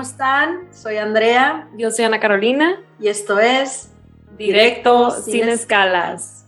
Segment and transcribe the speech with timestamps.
[0.00, 0.72] ¿cómo están?
[0.72, 1.68] Soy Andrea.
[1.76, 2.82] Yo soy Ana Carolina.
[2.98, 3.90] Y esto es
[4.38, 6.46] Directo, sin, escalas.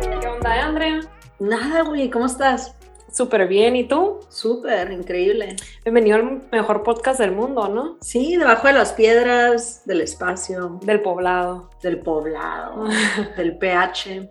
[0.00, 1.00] ¿Qué onda, Andrea?
[1.38, 2.74] Nada, güey, ¿cómo estás?
[3.12, 4.20] Súper bien, ¿y tú?
[4.30, 5.56] Súper, increíble.
[5.84, 7.98] Bienvenido al mejor podcast del mundo, ¿no?
[8.00, 10.80] Sí, debajo de las piedras, del espacio.
[10.80, 11.68] Del poblado.
[11.82, 12.86] Del poblado,
[13.36, 14.30] del pH.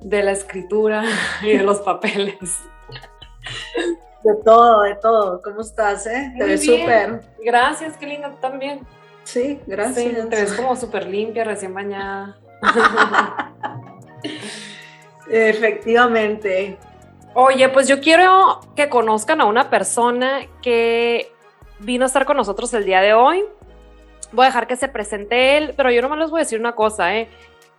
[0.00, 1.04] De la escritura
[1.42, 2.56] y de los papeles.
[4.22, 5.40] De todo, de todo.
[5.42, 6.32] ¿Cómo estás, eh?
[6.36, 7.22] Te ves súper.
[7.42, 8.86] Gracias, qué linda también.
[9.24, 9.96] Sí, gracias.
[9.96, 12.38] Sí, te ves como súper limpia, recién bañada.
[15.30, 16.78] Efectivamente.
[17.34, 21.32] Oye, pues yo quiero que conozcan a una persona que
[21.78, 23.44] vino a estar con nosotros el día de hoy.
[24.32, 26.58] Voy a dejar que se presente él, pero yo no me les voy a decir
[26.60, 27.28] una cosa, ¿eh?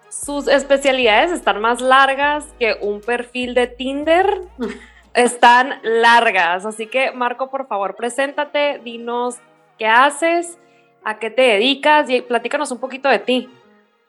[0.09, 4.41] Sus especialidades están más largas que un perfil de Tinder.
[5.14, 6.66] están largas.
[6.66, 9.36] Así que, Marco, por favor, preséntate, dinos
[9.78, 10.58] qué haces,
[11.03, 13.50] a qué te dedicas y platícanos un poquito de ti.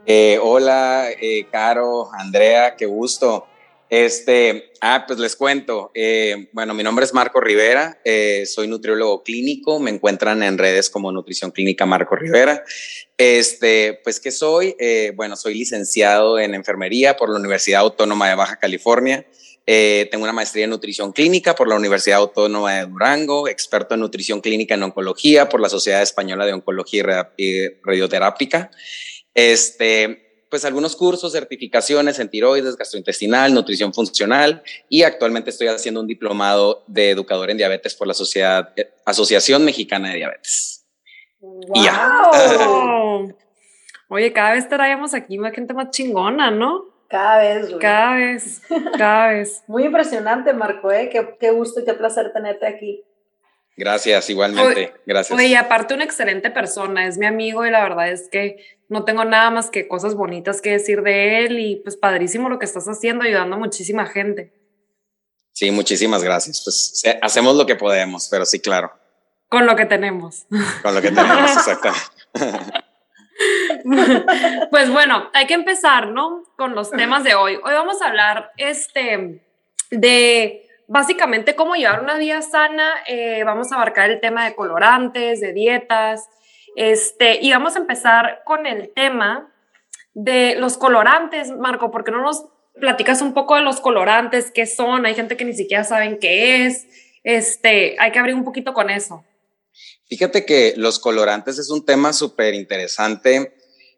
[0.04, 3.46] Eh, hola, eh, Caro, Andrea, qué gusto.
[3.92, 5.90] Este, ah, pues les cuento.
[5.92, 10.88] Eh, bueno, mi nombre es Marco Rivera, eh, soy nutriólogo clínico, me encuentran en redes
[10.88, 12.64] como Nutrición Clínica Marco Rivera.
[13.18, 18.34] Este, pues que soy, eh, bueno, soy licenciado en enfermería por la Universidad Autónoma de
[18.34, 19.26] Baja California.
[19.64, 24.40] Tengo una maestría en nutrición clínica por la Universidad Autónoma de Durango, experto en nutrición
[24.40, 28.70] clínica en oncología por la Sociedad Española de Oncología y Radioterápica.
[29.34, 36.06] Este, pues algunos cursos, certificaciones en tiroides, gastrointestinal, nutrición funcional y actualmente estoy haciendo un
[36.06, 40.86] diplomado de educador en diabetes por la Sociedad, eh, Asociación Mexicana de Diabetes.
[41.40, 41.72] Wow.
[44.08, 46.84] Oye, cada vez traemos aquí más gente más chingona, ¿no?
[47.12, 47.78] Cada vez, güey.
[47.78, 48.62] Cada vez,
[48.96, 49.62] cada vez.
[49.68, 51.10] Muy impresionante, Marco, ¿eh?
[51.12, 53.04] Qué, qué gusto y qué placer tenerte aquí.
[53.76, 54.94] Gracias, igualmente.
[55.04, 55.38] Gracias.
[55.38, 59.26] Oye, aparte una excelente persona, es mi amigo y la verdad es que no tengo
[59.26, 62.86] nada más que cosas bonitas que decir de él y pues padrísimo lo que estás
[62.86, 64.50] haciendo, ayudando a muchísima gente.
[65.52, 66.62] Sí, muchísimas gracias.
[66.64, 68.90] Pues hacemos lo que podemos, pero sí, claro.
[69.50, 70.46] Con lo que tenemos.
[70.82, 72.00] Con lo que tenemos, exactamente.
[74.70, 76.44] pues bueno, hay que empezar, ¿no?
[76.56, 77.56] Con los temas de hoy.
[77.56, 79.42] Hoy vamos a hablar este,
[79.90, 82.88] de básicamente cómo llevar una vida sana.
[83.06, 86.28] Eh, vamos a abarcar el tema de colorantes, de dietas,
[86.76, 89.52] este, y vamos a empezar con el tema
[90.14, 92.46] de los colorantes, Marco, porque no nos
[92.78, 96.66] platicas un poco de los colorantes, qué son, hay gente que ni siquiera saben qué
[96.66, 96.86] es,
[97.24, 99.24] este, hay que abrir un poquito con eso.
[100.12, 103.54] Fíjate que los colorantes es un tema súper interesante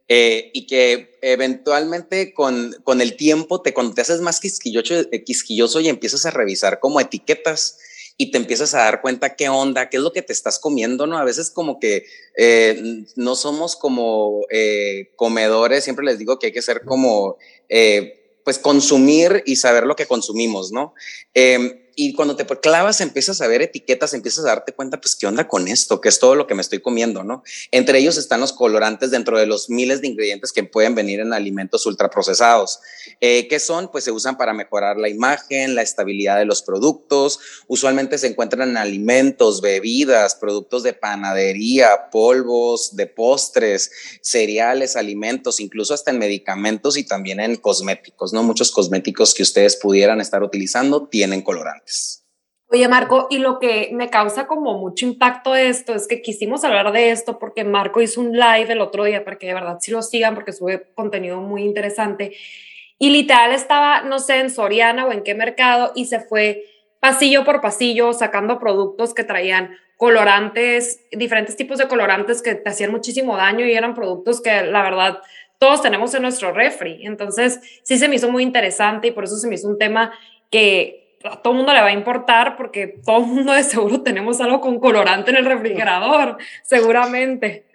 [0.07, 4.95] eh, y que eventualmente con, con, el tiempo, te, cuando te haces más quisquilloso,
[5.27, 7.79] quisquilloso y empiezas a revisar como etiquetas,
[8.17, 11.09] y te empiezas a dar cuenta qué onda, qué es lo que te estás comiendo,
[11.09, 11.19] ¿no?
[11.19, 16.53] A veces como que eh, no somos como eh, comedores, siempre les digo que hay
[16.53, 17.39] que ser como,
[17.69, 20.95] eh, pues consumir y saber lo que consumimos, ¿no?
[21.97, 25.47] Y cuando te clavas, empiezas a ver etiquetas, empiezas a darte cuenta, pues, ¿qué onda
[25.47, 26.01] con esto?
[26.01, 27.43] ¿Qué es todo lo que me estoy comiendo, no?
[27.71, 31.33] Entre ellos están los colorantes dentro de los miles de ingredientes que pueden venir en
[31.33, 32.81] alimentos ultraprocesados.
[33.21, 33.91] Eh, ¿Qué son?
[33.91, 37.39] Pues se usan para mejorar la imagen, la estabilidad de los productos.
[37.67, 43.91] Usualmente se encuentran en alimentos, bebidas, productos de panadería, polvos, de postres,
[44.21, 48.43] cereales, alimentos, incluso hasta en medicamentos y también en cosméticos, ¿no?
[48.43, 51.43] Muchos cosméticos que ustedes pudieran estar utilizando tienen
[51.85, 52.21] colorantes.
[52.71, 56.65] Oye, Marco, y lo que me causa como mucho impacto de esto es que quisimos
[56.65, 59.79] hablar de esto porque Marco hizo un live el otro día para que de verdad
[59.81, 62.33] sí lo sigan porque sube contenido muy interesante.
[62.99, 66.65] Y literal estaba, no sé, en Soriana o en qué mercado y se fue
[67.01, 72.91] pasillo por pasillo sacando productos que traían colorantes, diferentes tipos de colorantes que te hacían
[72.91, 75.21] muchísimo daño y eran productos que la verdad
[75.59, 77.07] todos tenemos en nuestro refri.
[77.07, 80.13] Entonces sí se me hizo muy interesante y por eso se me hizo un tema
[80.51, 84.03] que a todo el mundo le va a importar porque todo el mundo de seguro
[84.03, 87.67] tenemos algo con colorante en el refrigerador, seguramente.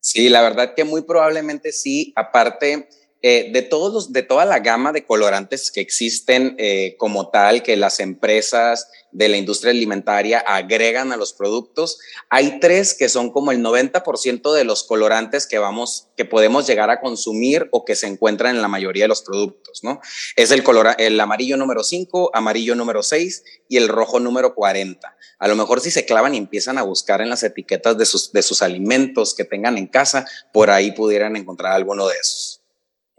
[0.00, 2.12] Sí, la verdad que muy probablemente sí.
[2.16, 2.88] Aparte,
[3.20, 7.76] eh, de, todos de toda la gama de colorantes que existen eh, como tal, que
[7.76, 11.98] las empresas de la industria alimentaria agregan a los productos,
[12.28, 16.90] hay tres que son como el 90% de los colorantes que vamos, que podemos llegar
[16.90, 20.00] a consumir o que se encuentran en la mayoría de los productos, ¿no?
[20.36, 25.16] Es el color, el amarillo número 5, amarillo número 6 y el rojo número 40.
[25.40, 28.32] A lo mejor si se clavan y empiezan a buscar en las etiquetas de sus,
[28.32, 32.57] de sus alimentos que tengan en casa, por ahí pudieran encontrar alguno de esos.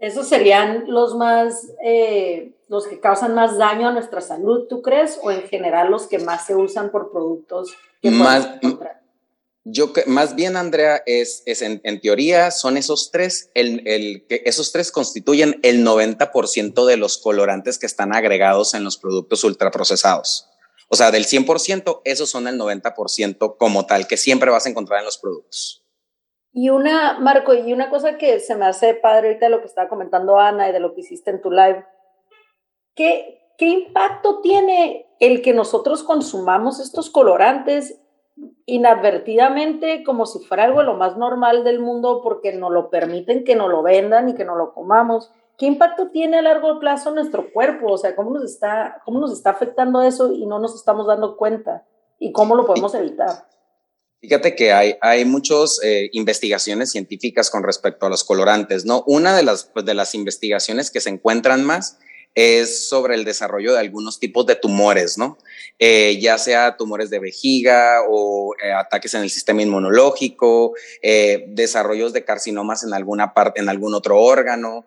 [0.00, 5.18] Esos serían los más eh, los que causan más daño a nuestra salud, ¿tú crees?
[5.22, 8.48] ¿O en general los que más se usan por productos que más,
[9.64, 14.72] yo más bien, Andrea, es, es en, teoría son esos tres, el, el, que esos
[14.72, 20.46] tres constituyen el 90% de los colorantes que están agregados en los productos ultraprocesados.
[20.88, 25.00] O sea, del 100%, esos son el 90% como tal, que siempre vas a encontrar
[25.00, 25.84] en los productos.
[26.52, 29.66] Y una, Marco, y una cosa que se me hace padre ahorita de lo que
[29.66, 31.84] estaba comentando Ana y de lo que hiciste en tu live,
[32.94, 38.00] ¿qué, qué impacto tiene el que nosotros consumamos estos colorantes
[38.66, 43.54] inadvertidamente como si fuera algo lo más normal del mundo porque nos lo permiten que
[43.54, 45.30] nos lo vendan y que nos lo comamos.
[45.58, 47.92] ¿Qué impacto tiene a largo plazo nuestro cuerpo?
[47.92, 51.36] O sea, ¿cómo nos está, cómo nos está afectando eso y no nos estamos dando
[51.36, 51.84] cuenta?
[52.18, 53.46] ¿Y cómo lo podemos evitar?
[54.20, 59.02] Fíjate que hay, hay muchas eh, investigaciones científicas con respecto a los colorantes, ¿no?
[59.06, 61.98] Una de las, pues, de las investigaciones que se encuentran más
[62.34, 65.38] es sobre el desarrollo de algunos tipos de tumores, ¿no?
[65.78, 72.22] Eh, ya sea tumores de vejiga o eh, ataques en el sistema inmunológico, desarrollos de
[72.22, 74.86] carcinomas en alguna parte, en algún otro órgano.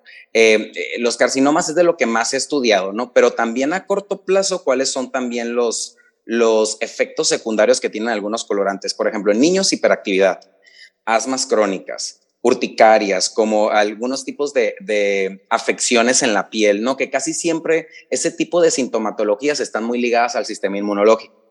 [1.00, 3.12] los carcinomas es de lo que más he estudiado, ¿no?
[3.14, 8.46] Pero también a corto plazo, ¿cuáles son también los, los efectos secundarios que tienen algunos
[8.46, 8.94] colorantes?
[8.94, 10.40] Por ejemplo, en niños, hiperactividad,
[11.06, 16.98] asmas crónicas, urticarias, como algunos tipos de, afecciones en la piel, ¿no?
[16.98, 21.43] Que casi siempre ese tipo de sintomatologías están muy ligadas al sistema inmunológico.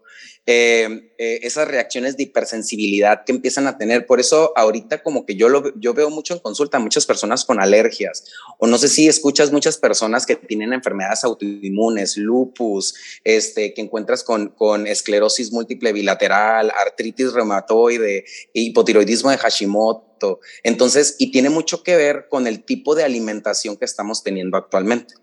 [0.45, 4.07] Eh, eh, esas reacciones de hipersensibilidad que empiezan a tener.
[4.07, 7.61] Por eso ahorita como que yo, lo, yo veo mucho en consulta muchas personas con
[7.61, 8.25] alergias
[8.59, 14.25] o no sé si escuchas muchas personas que tienen enfermedades autoinmunes, lupus, este, que encuentras
[14.25, 20.41] con, con esclerosis múltiple bilateral, artritis reumatoide, hipotiroidismo de Hashimoto.
[20.65, 25.15] Entonces, y tiene mucho que ver con el tipo de alimentación que estamos teniendo actualmente.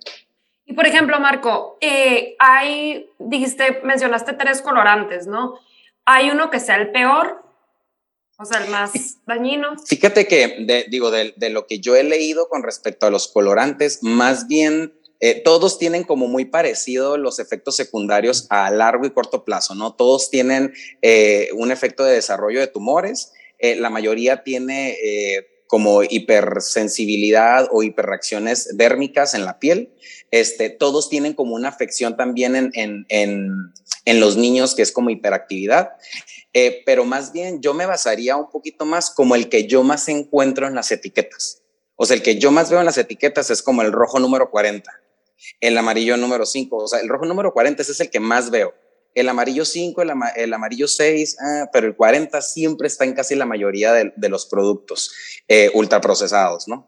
[0.69, 5.59] Y por ejemplo, Marco, eh, hay, dijiste, mencionaste tres colorantes, ¿no?
[6.05, 7.43] ¿Hay uno que sea el peor?
[8.37, 9.69] O sea, el más dañino.
[9.83, 14.47] Fíjate que, digo, de, lo que yo he leído con respecto a los colorantes, más
[14.47, 19.73] bien eh, todos tienen como muy parecido los efectos secundarios a largo y corto plazo,
[19.73, 19.95] ¿no?
[19.95, 24.95] Todos tienen eh, un efecto de desarrollo de tumores, la mayoría tiene
[25.69, 29.93] como hipersensibilidad o hiperreacciones dérmicas en la piel.
[30.31, 35.11] Este, todos tienen como una afección también en, en, en, los niños, que es como
[35.11, 35.91] hiperactividad.
[36.53, 40.09] Eh, pero más bien yo me basaría un poquito más como el que yo más
[40.09, 41.61] encuentro en las etiquetas.
[41.95, 44.49] O sea, el que yo más veo en las etiquetas es como el rojo número
[44.49, 44.91] 40,
[45.59, 46.77] el amarillo número 5.
[46.77, 48.73] O sea, el rojo número 40 ese es el que más veo
[49.15, 50.01] el amarillo 5,
[50.35, 54.45] el, amarillo 6, ah, pero el 40 siempre está en casi la mayoría de, los
[54.45, 55.11] productos
[55.47, 56.87] eh, ultraprocesados, ¿no?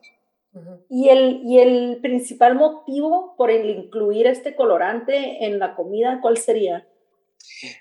[0.89, 6.37] ¿Y el, ¿Y el principal motivo por el incluir este colorante en la comida, cuál
[6.37, 6.85] sería?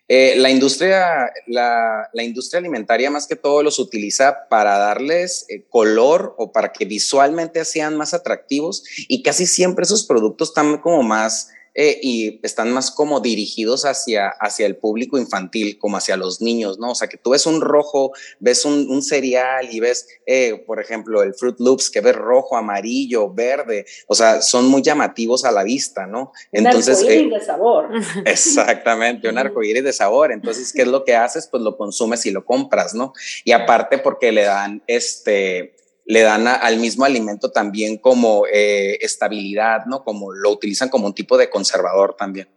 [0.08, 6.34] Eh, la, industria, la, industria alimentaria más que todo los utiliza para darles eh, color
[6.38, 11.50] o para que visualmente sean más atractivos y casi siempre esos productos están como más
[11.74, 16.78] eh, y están más como dirigidos hacia, hacia el público infantil, como hacia los niños,
[16.78, 16.90] ¿no?
[16.90, 21.22] O sea, que tú ves un rojo, ves un, cereal y ves, eh, por ejemplo,
[21.22, 25.62] el Fruit Loops, que ves rojo, amarillo, verde, o sea, son muy llamativos a la
[25.62, 26.32] vista, ¿no?
[26.52, 27.88] Entonces, un arcoíris eh, de sabor.
[28.26, 30.32] Exactamente, un arcoíris de sabor.
[30.32, 31.46] Entonces, ¿qué es lo que haces?
[31.46, 33.12] Pues lo consumes y lo compras, ¿no?
[33.44, 39.86] Y aparte porque le dan este le dan al mismo alimento también como eh, estabilidad,
[39.86, 40.02] ¿no?
[40.02, 42.48] Como lo utilizan como un tipo de conservador también.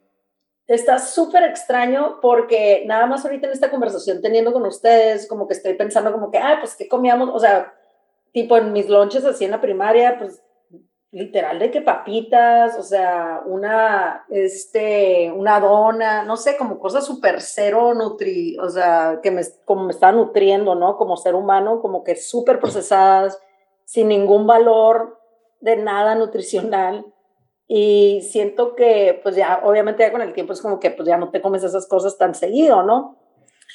[0.65, 5.53] Está súper extraño porque nada más ahorita en esta conversación teniendo con ustedes, como que
[5.53, 7.29] estoy pensando como que, ah, pues, ¿qué comíamos?
[7.33, 7.73] O sea,
[8.31, 10.41] tipo en mis lunches así en la primaria, pues,
[11.13, 17.39] literal de que papitas, o sea, una, este, una dona, no sé, como cosas súper
[17.39, 20.97] cero nutri, o sea, que me, como me está nutriendo, ¿no?
[20.97, 23.39] Como ser humano, como que súper procesadas,
[23.85, 25.19] sin ningún valor
[25.61, 27.05] de nada nutricional.
[27.67, 31.17] Y siento que, pues ya, obviamente ya con el tiempo es como que, pues ya
[31.17, 33.17] no te comes esas cosas tan seguido, ¿no?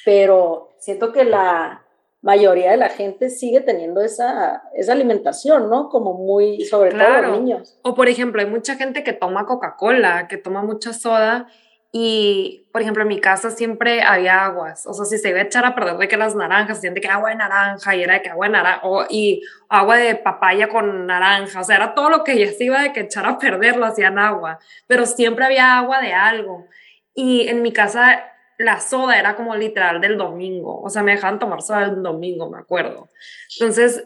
[0.03, 1.85] Pero siento que la,
[2.21, 5.89] mayoría de la gente sigue teniendo esa, esa alimentación, ¿no?
[5.89, 7.79] Como muy, sobre todo los niños.
[7.81, 11.47] O por ejemplo, hay mucha gente que toma Coca-Cola, que toma mucha soda
[11.91, 14.85] y, por ejemplo, en mi casa siempre había aguas.
[14.85, 17.01] O sea, si se iba a echar a perder de que las naranjas, se siente
[17.01, 20.15] que agua de naranja y era de que agua de naranja, o, y agua de
[20.15, 21.61] papaya con naranja.
[21.61, 23.87] O sea, era todo lo que ya se iba de que echar a perder, lo
[23.87, 24.59] hacían agua.
[24.85, 26.67] Pero siempre había agua de algo.
[27.15, 28.23] Y en mi casa
[28.59, 32.49] la soda era como literal del domingo, o sea, me dejaban tomar soda el domingo,
[32.49, 33.07] me acuerdo.
[33.57, 34.05] Entonces,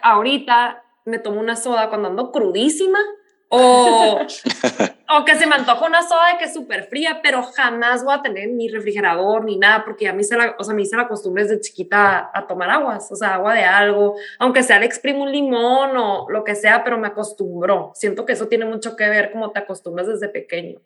[0.00, 3.00] ahorita me tomo una soda cuando ando crudísima
[3.48, 4.20] o,
[5.10, 8.14] o que se me antoja una soda de que es súper fría, pero jamás voy
[8.14, 10.96] a tener ni refrigerador ni nada, porque a mí se la, o sea, me hice
[10.96, 14.86] la costumbre desde chiquita a, tomar aguas, o sea, agua de algo, aunque sea le
[14.86, 17.90] exprimo un limón o lo que sea, pero me acostumbró.
[17.96, 20.78] Siento que eso tiene mucho que ver como te acostumbras desde pequeño.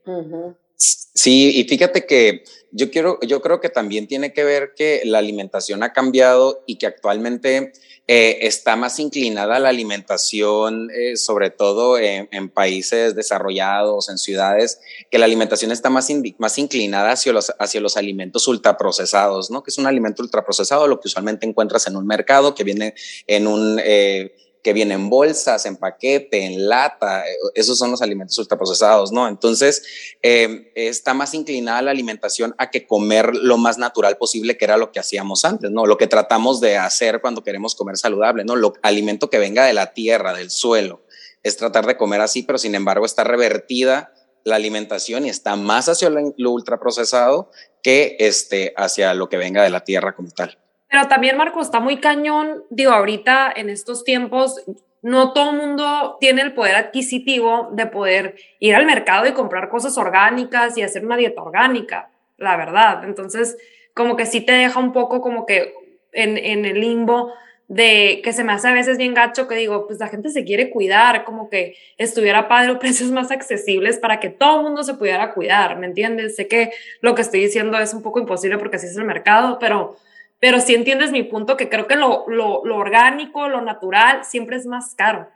[0.78, 5.18] Sí, y fíjate que yo quiero, yo creo que también tiene que ver que la
[5.18, 7.72] alimentación ha cambiado y que actualmente
[8.06, 14.80] eh, está más inclinada a la alimentación, eh, sobre todo en, países desarrollados, en ciudades,
[15.10, 16.08] que la alimentación está más,
[16.38, 19.62] más inclinada hacia los, hacia los alimentos ultraprocesados, ¿no?
[19.62, 22.94] Que es un alimento ultraprocesado, lo que usualmente encuentras en un mercado, que viene
[23.26, 23.80] en un...
[23.82, 24.34] Eh,
[24.68, 29.26] que viene en bolsas, en paquete, en lata, eh, esos son los alimentos ultraprocesados, ¿no?
[29.26, 29.82] Entonces,
[30.22, 34.76] eh, está más inclinada la alimentación a que comer lo más natural posible, que era
[34.76, 35.86] lo que hacíamos antes, ¿no?
[35.86, 38.56] Lo que tratamos de hacer cuando queremos comer saludable, ¿no?
[38.56, 41.00] Lo alimento que venga de la tierra, del suelo,
[41.42, 44.12] es tratar de comer así, pero sin embargo está revertida
[44.44, 47.50] la alimentación y está más hacia lo ultraprocesado
[47.82, 50.58] que este, hacia lo que venga de la tierra como tal.
[50.90, 52.64] Pero también, Marco, está muy cañón.
[52.70, 54.64] Digo, ahorita en estos tiempos,
[55.02, 59.68] no todo el mundo tiene el poder adquisitivo de poder ir al mercado y comprar
[59.68, 63.04] cosas orgánicas y hacer una dieta orgánica, la verdad.
[63.04, 63.56] Entonces,
[63.94, 65.74] como que sí te deja un poco como que
[66.12, 67.32] en, en el limbo
[67.68, 70.42] de que se me hace a veces bien gacho que digo, pues la gente se
[70.44, 74.82] quiere cuidar, como que estuviera padre o precios más accesibles para que todo el mundo
[74.82, 76.34] se pudiera cuidar, ¿me entiendes?
[76.34, 76.70] Sé que
[77.02, 79.96] lo que estoy diciendo es un poco imposible porque así es el mercado, pero
[80.40, 84.66] pero si entiendes mi punto, que creo que lo, lo, orgánico, lo natural, siempre es
[84.66, 85.28] más caro.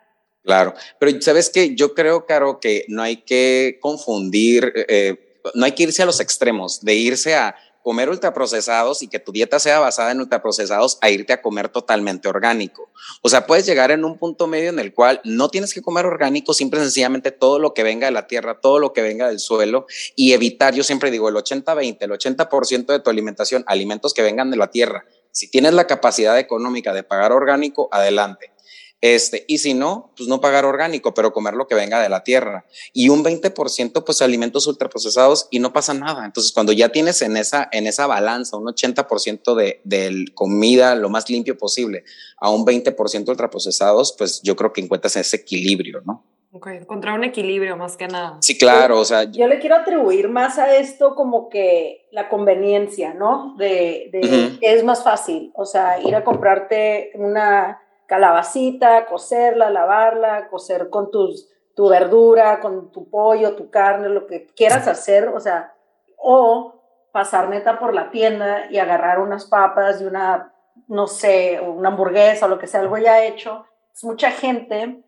[0.45, 5.73] Claro, pero sabes que yo creo, Caro, que no hay que confundir, eh, no hay
[5.73, 9.81] que irse a los extremos, de irse a comer ultraprocesados y que tu dieta sea
[9.81, 12.91] basada en ultraprocesados a irte a comer totalmente orgánico.
[13.23, 16.07] O sea, puedes llegar en un punto medio en el cual no tienes que comer
[16.07, 19.29] orgánico, simple y sencillamente todo lo que venga de la tierra, todo lo que venga
[19.29, 24.15] del suelo y evitar, yo siempre digo, el 80-20, el 80% de tu alimentación, alimentos
[24.15, 25.05] que vengan de la tierra.
[25.33, 28.53] Si tienes la capacidad económica de pagar orgánico, adelante.
[29.03, 32.23] Este, y si no, pues no pagar orgánico, pero comer lo que venga de la
[32.23, 32.67] tierra.
[32.93, 36.25] Y un 20% pues alimentos ultraprocesados y no pasa nada.
[36.25, 41.11] Entonces, cuando ya tienes en esa, en esa balanza un 80% de, de comida lo
[41.11, 42.05] más limpio posible
[42.39, 46.25] a un 20% ultraprocesados, pues yo creo que encuentras ese equilibrio, ¿no?
[46.55, 48.37] Ok, encontrar un equilibrio más que nada.
[48.41, 49.25] Sí, claro, o sea.
[49.25, 53.57] Yo le quiero atribuir más a esto como que la conveniencia, ¿no?
[53.57, 57.82] De, de es más fácil, o sea, ir a comprarte una
[58.13, 64.49] calabacita, cocerla, lavarla, cocer con tus, tu verdura, con tu pollo, tu carne, lo que
[64.49, 65.73] quieras hacer, o sea,
[66.19, 66.75] o
[67.11, 70.53] pasar neta por la tienda y agarrar unas papas y una,
[70.89, 73.65] no sé, una hamburguesa o lo que sea, algo ya hecho.
[73.95, 75.03] Es mucha gente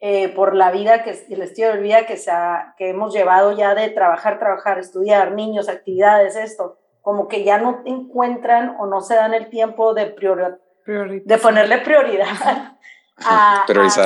[0.00, 2.32] eh, por la vida, que, el estilo de vida que, se
[2.76, 7.80] que hemos llevado ya de trabajar, trabajar, estudiar, niños, actividades, esto, como que ya no
[7.86, 12.76] encuentran o no se dan el tiempo de priorizar de ponerle prioridad
[13.24, 13.64] a,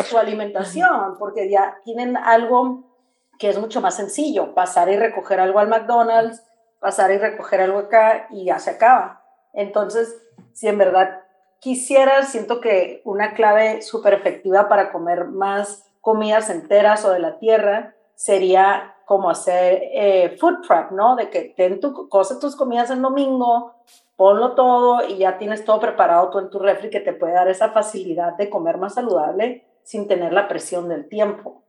[0.08, 2.84] su alimentación, porque ya tienen algo
[3.38, 6.42] que es mucho más sencillo, pasar y recoger algo al McDonald's,
[6.80, 9.22] pasar y recoger algo acá y ya se acaba.
[9.52, 10.16] Entonces,
[10.52, 11.22] si en verdad
[11.60, 17.38] quisieras, siento que una clave súper efectiva para comer más comidas enteras o de la
[17.38, 21.16] tierra sería como hacer eh, food prep, ¿no?
[21.16, 23.74] De que ten tu, cosa tus comidas el domingo,
[24.16, 27.48] ponlo todo y ya tienes todo preparado tú en tu refri que te puede dar
[27.48, 31.62] esa facilidad de comer más saludable sin tener la presión del tiempo.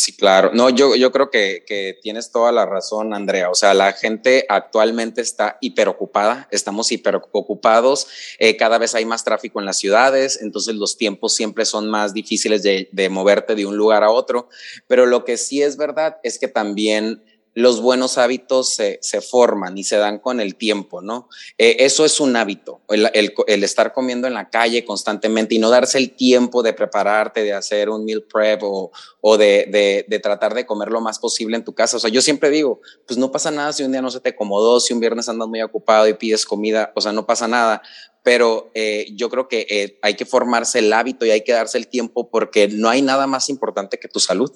[0.00, 0.50] Sí, claro.
[0.54, 3.50] No, yo, yo creo que, que tienes toda la razón, Andrea.
[3.50, 8.06] O sea, la gente actualmente está hiperocupada, estamos hiperocupados,
[8.38, 12.14] eh, cada vez hay más tráfico en las ciudades, entonces los tiempos siempre son más
[12.14, 14.48] difíciles de, de moverte de un lugar a otro.
[14.86, 17.22] Pero lo que sí es verdad es que también
[17.54, 21.28] los buenos hábitos se, forman y se dan con el tiempo, ¿no?
[21.58, 25.98] Eh, eso es un hábito, el, estar comiendo en la calle constantemente y no darse
[25.98, 30.90] el tiempo de prepararte, de hacer un meal prep o, de, de, tratar de comer
[30.90, 31.96] lo más posible en tu casa.
[31.96, 34.30] O sea, yo siempre digo, pues no pasa nada si un día no se te
[34.30, 37.82] acomodó, si un viernes andas muy ocupado y pides comida, o sea, no pasa nada.
[38.22, 41.78] Pero eh, yo creo que eh, hay que formarse el hábito y hay que darse
[41.78, 44.52] el tiempo porque no hay nada más importante que tu salud.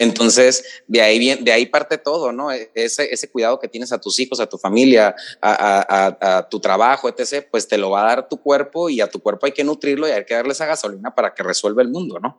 [0.00, 2.50] Entonces, de ahí, de ahí parte todo, ¿no?
[2.50, 7.06] E, ese, ese cuidado que tienes a tus hijos, a tu familia, a, tu trabajo,
[7.06, 9.62] etc., pues te lo va a dar tu cuerpo y a tu cuerpo hay que
[9.62, 12.38] nutrirlo y hay que darle esa gasolina para que resuelva el mundo, ¿no?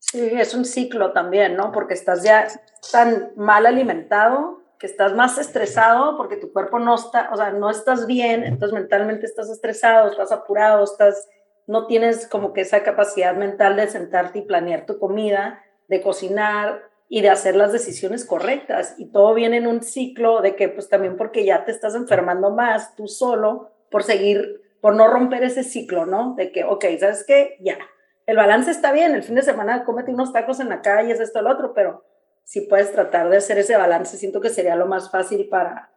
[0.00, 1.70] Sí, es un ciclo también, ¿no?
[1.70, 2.48] Porque estás ya
[2.90, 7.70] tan mal alimentado que estás más estresado porque tu cuerpo no está, o sea, no
[7.70, 11.28] estás bien, entonces mentalmente estás estresado, estás apurado, estás,
[11.68, 16.87] no tienes como que esa capacidad mental de sentarte y planear tu comida, de cocinar,
[17.08, 18.94] y de hacer las decisiones correctas.
[18.98, 22.50] Y todo viene en un ciclo de que, pues también porque ya te estás enfermando
[22.50, 26.34] más tú solo por seguir, por no romper ese ciclo, ¿no?
[26.36, 27.56] De que, ok, ¿sabes qué?
[27.60, 27.78] Ya,
[28.26, 31.20] el balance está bien, el fin de semana cómete unos tacos en la calle, es
[31.20, 32.04] esto, el otro, pero
[32.44, 35.90] si puedes tratar de hacer ese balance, siento que sería lo más fácil para,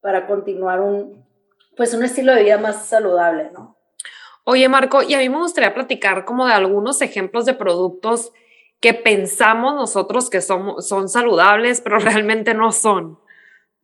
[0.00, 1.24] para continuar un,
[1.76, 3.78] pues un estilo de vida más saludable, ¿no?
[4.44, 8.32] Oye, Marco, y a mí me gustaría platicar como de algunos ejemplos de productos
[8.82, 13.18] que pensamos nosotros que son, son saludables, pero realmente no son.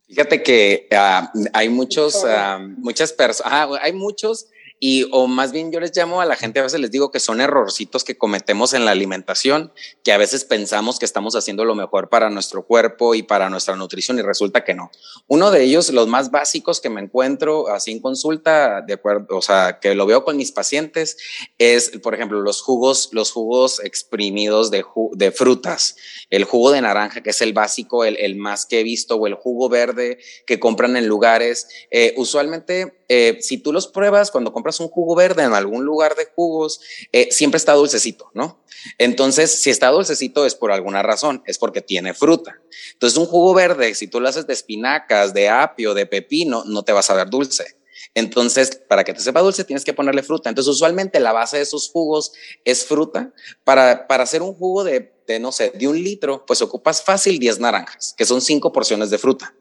[0.07, 4.47] Fíjate que ah, hay muchos, uh, muchas personas, hay muchos
[4.79, 7.19] y o más bien yo les llamo a la gente, a veces les digo que
[7.19, 11.75] son errorcitos que cometemos en la alimentación, que a veces pensamos que estamos haciendo lo
[11.75, 14.89] mejor para nuestro cuerpo y para nuestra nutrición y resulta que no.
[15.27, 19.41] Uno de ellos, los más básicos que me encuentro así en consulta, de acuerdo, o
[19.41, 21.17] sea, que lo veo con mis pacientes,
[21.57, 25.97] es, por ejemplo, los jugos, los jugos exprimidos de, frutas,
[26.29, 29.27] el jugo de naranja, que es el básico, el, el, más que he visto, o
[29.27, 31.67] el jugo verde que compran en lugares.
[31.91, 36.15] Eh, usualmente, eh, si tú los pruebas cuando compras un jugo verde en algún lugar
[36.15, 36.79] de jugos,
[37.11, 38.63] eh, siempre está dulcecito, ¿no?
[38.99, 42.61] Entonces, si está dulcecito es por alguna razón, es porque tiene fruta.
[42.93, 46.83] Entonces, un jugo verde, si tú lo haces de espinacas, de apio, de pepino, no
[46.83, 47.79] te vas a ver dulce.
[48.13, 50.49] Entonces, para que te sepa dulce, tienes que ponerle fruta.
[50.49, 52.31] Entonces, usualmente la base de esos jugos
[52.63, 53.33] es fruta.
[53.63, 57.39] Para, para hacer un jugo de, de, no sé, de un litro, pues ocupas fácil
[57.39, 59.55] 10 naranjas, que son 5 porciones de fruta.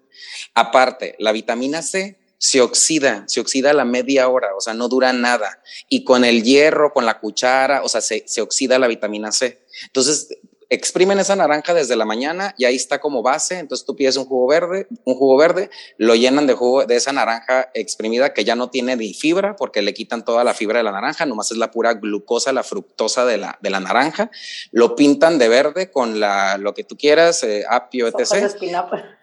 [0.55, 4.88] Aparte, la vitamina C se oxida, se oxida a la media hora, o sea, no
[4.88, 5.61] dura nada.
[5.88, 9.66] Y con el hierro, con la cuchara, o sea, se, se oxida la vitamina C.
[9.87, 10.28] Entonces,
[10.71, 13.59] exprimen esa naranja desde la mañana y ahí está como base.
[13.59, 17.13] Entonces tú pides un jugo verde, un jugo verde, lo llenan de jugo de esa
[17.13, 20.85] naranja exprimida que ya no tiene ni fibra porque le quitan toda la fibra de
[20.85, 24.31] la naranja, nomás es la pura glucosa, la fructosa de la, de la naranja.
[24.71, 28.55] Lo pintan de verde con la, lo que tú quieras, eh, apio, etc.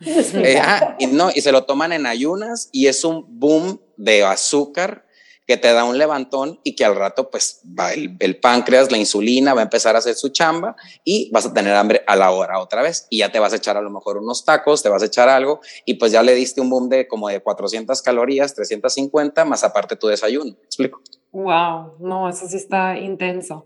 [0.01, 4.23] Eh, ah, y, no, y se lo toman en ayunas y es un boom de
[4.23, 5.04] azúcar
[5.45, 8.97] que te da un levantón y que al rato pues va el, el, páncreas, la
[8.97, 12.31] insulina va a empezar a hacer su chamba y vas a tener hambre a la
[12.31, 14.89] hora otra vez y ya te vas a echar a lo mejor unos tacos, te
[14.89, 18.01] vas a echar algo y pues ya le diste un boom de como de 400
[18.01, 20.45] calorías, 350 más aparte tu desayuno.
[20.45, 21.01] ¿Me explico?
[21.31, 23.65] Wow, no, eso sí está intenso.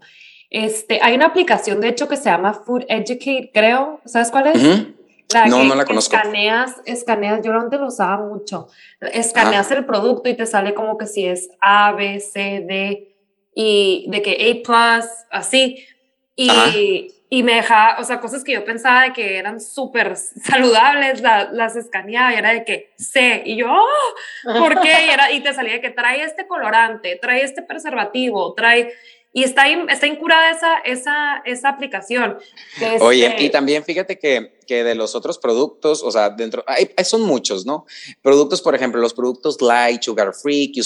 [0.50, 4.02] Este, hay una aplicación de hecho que se llama Food Educate, creo.
[4.06, 4.56] ¿Sabes cuál es?
[4.56, 4.99] Uh -huh
[5.48, 6.16] no, no la conozco.
[6.16, 8.68] Escaneas, escaneas, yo antes lo usaba mucho.
[9.00, 9.76] Escaneas ah.
[9.76, 13.16] el producto y te sale como que si es A, B, C, D
[13.54, 15.86] y de que A, así.
[16.36, 16.50] Y,
[17.30, 21.76] y me deja, o sea, cosas que yo pensaba de que eran súper saludables, las
[21.76, 23.44] escaneaba y era de que C.
[23.46, 25.06] Y yo, oh, ¿por qué?
[25.06, 28.94] Y, era, y te salía de que trae este colorante, trae este preservativo, trae
[29.32, 32.40] y está, está incurada esa, esa, esa aplicación.
[33.00, 36.92] Oye, este y también fíjate que que de los otros productos, o sea, dentro, hay,
[37.04, 37.88] son muchos, ¿no?
[38.22, 40.82] Productos, por ejemplo, los productos light, sugar free, que,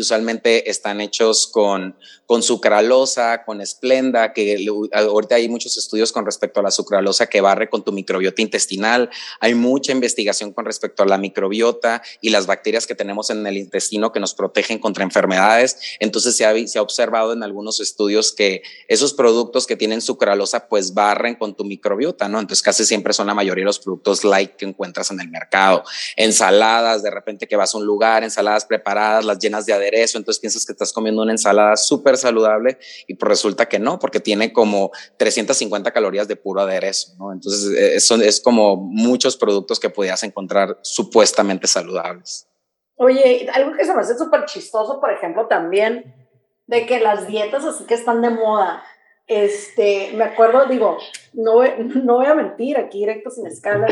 [0.00, 1.94] usualmente están hechos con,
[2.26, 7.40] con sucralosa, con esplenda, que ahorita hay muchos estudios con respecto a la sucralosa que
[7.40, 12.46] barre con tu microbiota intestinal, hay mucha investigación con respecto a la microbiota y las
[12.46, 16.80] bacterias que tenemos en el intestino que nos protegen contra enfermedades, entonces se ha, se
[16.80, 21.64] ha observado en algunos estudios que esos productos que tienen sucralosa pues barren con tu
[21.64, 22.40] microbiota, ¿no?
[22.40, 25.84] Entonces casi siempre son la mayoría de los productos light que encuentras en el mercado.
[26.16, 30.40] Ensaladas, de repente que vas a un lugar, ensaladas preparadas, las llenas de aderezo, entonces
[30.40, 34.52] piensas que estás comiendo una ensalada súper saludable y pues resulta que no, porque tiene
[34.52, 37.12] como 350 calorías de puro aderezo.
[37.32, 42.48] Entonces eso es como muchos productos que podías encontrar supuestamente saludables.
[42.96, 46.14] Oye, algo que se me hace súper chistoso, por ejemplo, también,
[46.66, 48.82] de que las dietas así que están de moda,
[49.28, 50.98] este, me acuerdo, digo,
[51.34, 51.62] no,
[52.02, 53.86] no voy a mentir, aquí directo sin escala,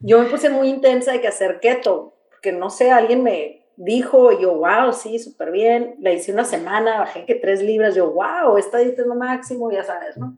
[0.00, 4.38] yo me puse muy intensa de que hacer keto, porque no sé, alguien me dijo,
[4.38, 8.56] yo, wow, sí, súper bien, la hice una semana, bajé que tres libras, yo, wow,
[8.58, 10.36] esta dieta es lo máximo, ya sabes, ¿no?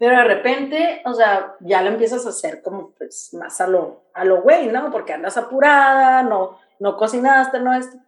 [0.00, 4.04] Pero de repente, o sea, ya lo empiezas a hacer como pues más a lo,
[4.14, 4.90] a lo güey, ¿no?
[4.90, 7.98] Porque andas apurada, no, no cocinaste, no esto.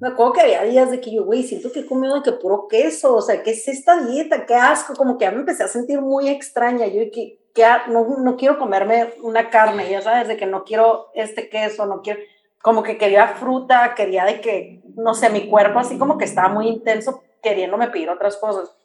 [0.00, 2.32] Me acuerdo que había días de que yo, güey, siento que he comido de que
[2.32, 4.44] puro queso, o sea, ¿qué es esta dieta?
[4.44, 6.86] Qué asco, como que ya me empecé a sentir muy extraña.
[6.86, 11.06] Yo que, que no, no quiero comerme una carne, ya sabes, de que no quiero
[11.14, 12.20] este queso, no quiero,
[12.60, 16.48] como que quería fruta, quería de que, no sé, mi cuerpo así como que estaba
[16.48, 18.76] muy intenso queriéndome pedir otras cosas.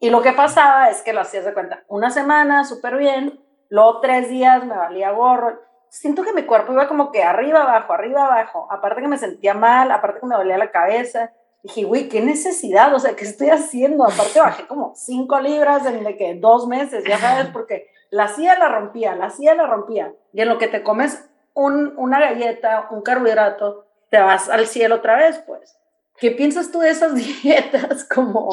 [0.00, 4.00] Y lo que pasaba es que lo hacías de cuenta, una semana súper bien, luego
[4.00, 5.58] tres días me valía gorro,
[5.94, 8.66] siento que mi cuerpo iba como que arriba, abajo, arriba, abajo.
[8.70, 11.32] Aparte que me sentía mal, aparte que me dolía la cabeza.
[11.62, 14.04] Dije, güey, qué necesidad, o sea, ¿qué estoy haciendo?
[14.04, 18.58] Aparte bajé como cinco libras en de que dos meses, ya sabes, porque la silla
[18.58, 20.12] la rompía, la silla la rompía.
[20.32, 24.96] Y en lo que te comes un, una galleta, un carbohidrato, te vas al cielo
[24.96, 25.78] otra vez, pues.
[26.18, 28.50] ¿Qué piensas tú de esas dietas como...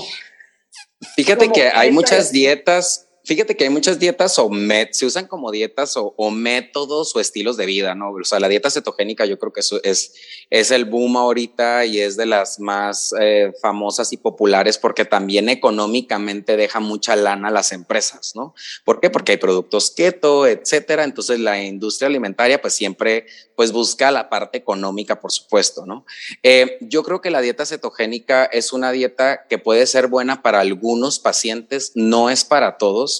[1.15, 4.49] Fíjate que hay muchas dietas fíjate que hay muchas dietas o
[4.91, 8.11] se usan como dietas o, métodos o estilos de vida, ¿no?
[8.11, 10.13] O sea, la dieta cetogénica yo creo que es,
[10.49, 15.49] es el boom ahorita y es de las más eh, famosas y populares porque también
[15.49, 18.53] económicamente deja mucha lana a las empresas, ¿no?
[18.85, 19.09] ¿Por qué?
[19.09, 21.03] Porque hay productos keto, etcétera.
[21.03, 26.05] Entonces la industria alimentaria pues siempre pues busca la parte económica, por supuesto, ¿no?
[26.41, 30.61] Eh, yo creo que la dieta cetogénica es una dieta que puede ser buena para
[30.61, 33.10] algunos pacientes, no es para todos,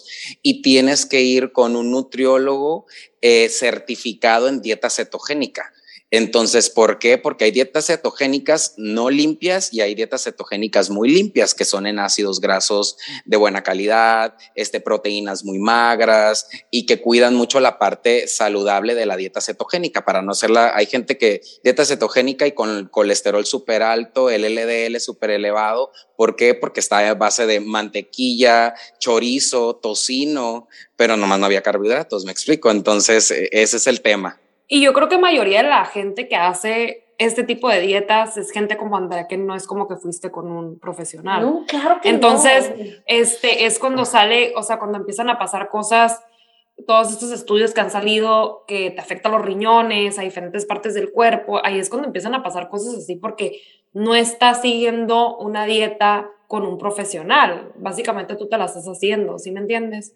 [0.41, 2.85] y tienes que ir con un nutriólogo
[3.21, 5.73] eh, certificado en dieta cetogénica.
[6.13, 7.17] Entonces, ¿por qué?
[7.17, 11.99] Porque hay dietas cetogénicas no limpias y hay dietas cetogénicas muy limpias, que son en
[11.99, 18.27] ácidos grasos de buena calidad, este, proteínas muy magras y que cuidan mucho la parte
[18.27, 20.73] saludable de la dieta cetogénica para no hacerla.
[20.75, 25.91] Hay gente que dieta cetogénica y con colesterol súper alto, el LDL súper elevado.
[26.17, 26.55] ¿Por qué?
[26.55, 32.69] Porque está a base de mantequilla, chorizo, tocino, pero nomás no había carbohidratos, me explico.
[32.69, 34.41] Entonces, e, ese es el tema.
[34.73, 38.51] Y yo creo que mayoría de la gente que hace este tipo de dietas es
[38.51, 41.41] gente como Andrea, que no es como que fuiste con un profesional.
[41.41, 42.71] No, claro que Entonces,
[43.05, 46.21] este es cuando sale, o sea, cuando empiezan a pasar cosas,
[46.87, 51.11] todos estos estudios que han salido que te afectan los riñones, a diferentes partes del
[51.11, 53.59] cuerpo, ahí es cuando empiezan a pasar cosas así porque
[53.91, 57.73] no estás siguiendo una dieta con un profesional.
[57.75, 60.15] Básicamente tú te la estás haciendo, ¿sí me entiendes?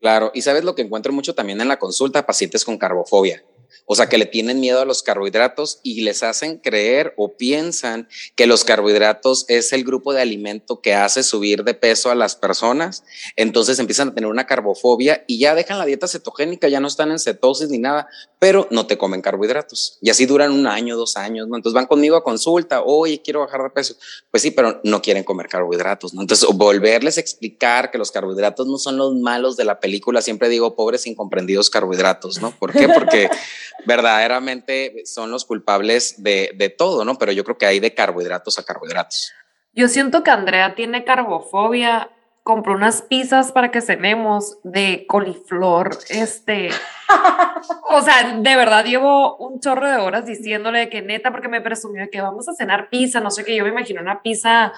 [0.00, 3.42] Claro, y sabes lo que encuentro mucho también en la consulta, pacientes con carbofobia.
[3.84, 8.08] O sea, que le tienen miedo a los carbohidratos y les hacen creer o piensan
[8.34, 12.36] que los carbohidratos es el grupo de alimento que hace subir de peso a las
[12.36, 13.04] personas.
[13.36, 17.10] Entonces empiezan a tener una carbofobia y ya dejan la dieta cetogénica, ya no están
[17.10, 19.98] en cetosis ni nada, pero no te comen carbohidratos.
[20.00, 21.56] Y así duran un año, dos años, ¿no?
[21.56, 23.96] Entonces van conmigo a consulta, oye, quiero bajar de peso.
[24.30, 26.20] Pues sí, pero no quieren comer carbohidratos, ¿no?
[26.20, 30.20] Entonces volverles a explicar que los carbohidratos no son los malos de la película.
[30.22, 32.50] Siempre digo, pobres incomprendidos carbohidratos, ¿no?
[32.52, 32.88] ¿Por qué?
[32.88, 33.28] Porque
[33.84, 37.16] verdaderamente son los culpables de, de, todo, ¿no?
[37.16, 39.32] Pero yo creo que hay de carbohidratos a carbohidratos.
[39.72, 42.10] Yo siento que Andrea tiene carbofobia.
[42.42, 45.98] Compró unas pizzas para que cenemos de coliflor.
[46.08, 46.70] Este.
[47.90, 52.08] o sea, de verdad llevo un chorro de horas diciéndole que neta, porque me presumió
[52.10, 53.20] que vamos a cenar pizza.
[53.20, 54.72] No sé qué, yo me imagino una pizza,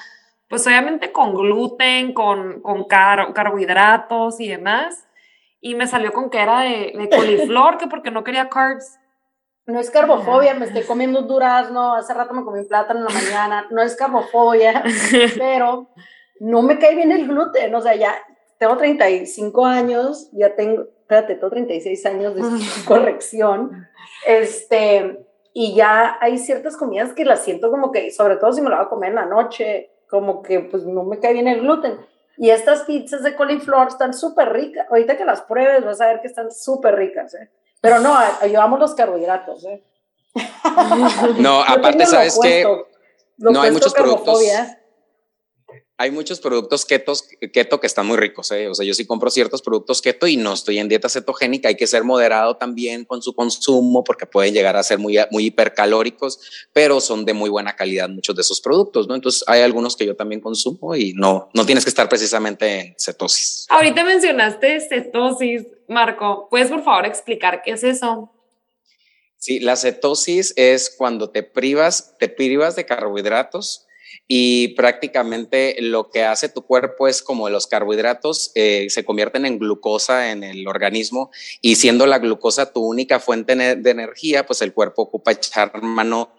[0.49, 5.05] pues obviamente con gluten, con, con carbohidratos y demás
[5.61, 8.99] y me salió con que era de, de coliflor, que porque no quería carbs.
[9.67, 13.05] No es carbofobia, me estoy comiendo un durazno, hace rato me comí un plátano en
[13.05, 14.83] la mañana, no es carbofobia,
[15.39, 15.91] pero
[16.41, 18.15] no me cae bien el gluten, o sea, ya
[18.59, 22.43] tengo 35 años, ya tengo, espérate, tengo 36 años de
[22.87, 23.87] corrección,
[24.27, 28.71] este, y ya hay ciertas comidas que las siento como que, sobre todo si me
[28.71, 31.61] lo voy a comer en la noche, como que pues no me cae bien el
[31.61, 31.99] gluten.
[32.39, 34.87] Y estas pizzas de coliflor están súper ricas.
[34.89, 37.51] Ahorita que las pruebes vas a ver que están súper ricas, ¿eh?
[37.81, 39.83] Pero no, llevamos los carbohidratos, ¿eh?
[41.39, 42.65] No, aparte, ¿sabes que
[43.39, 44.41] No hay muchos productos
[46.01, 48.53] hay muchos productos ketos, keto que están muy ricos.
[48.53, 48.69] ¿eh?
[48.69, 51.69] O sea, yo sí compro ciertos productos keto y no estoy en dieta cetogénica.
[51.69, 55.47] Hay que ser moderado también con su consumo porque pueden llegar a ser muy, muy
[55.47, 59.09] hipercalóricos, pero son de muy buena calidad muchos de esos productos.
[59.09, 59.17] ¿no?
[59.17, 62.95] Entonces, hay algunos que yo también consumo y no, no tienes que estar precisamente en
[62.97, 63.67] cetosis.
[63.69, 66.47] Ahorita mencionaste cetosis, Marco.
[66.49, 68.31] ¿Puedes por favor explicar qué es eso?
[69.37, 73.88] Sí, la cetosis es cuando te privas, te privas de carbohidratos
[74.29, 79.59] y prácticamente lo que hace tu cuerpo es como los carbohidratos eh, se convierten en
[79.59, 81.31] glucosa en el organismo
[81.63, 86.35] y siendo la glucosa tu única fuente de energía, pues el cuerpo ocupa echar mano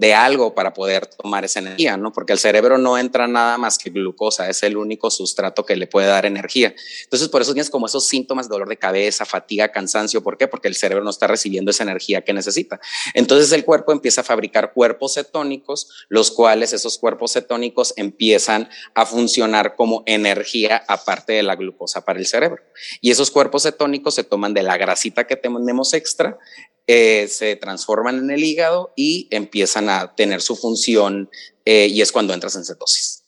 [0.00, 2.10] de algo para poder tomar esa energía, ¿no?
[2.10, 5.86] Porque el cerebro no entra nada más que glucosa, es el único sustrato que le
[5.86, 6.74] puede dar energía.
[7.04, 10.22] Entonces, por eso tienes como esos síntomas dolor de cabeza, fatiga, cansancio.
[10.22, 10.48] ¿Por qué?
[10.48, 12.80] Porque el cerebro no está recibiendo esa energía que necesita.
[13.12, 19.04] Entonces, el cuerpo empieza a fabricar cuerpos cetónicos, los cuales esos cuerpos cetónicos empiezan a
[19.04, 22.62] funcionar como energía aparte de la glucosa para el cerebro.
[23.02, 26.38] Y esos cuerpos cetónicos se toman de la grasita que tenemos extra,
[26.86, 31.30] eh, se transforman en el hígado y empiezan a tener su función
[31.64, 33.24] eh, y es cuando entras en cetosis.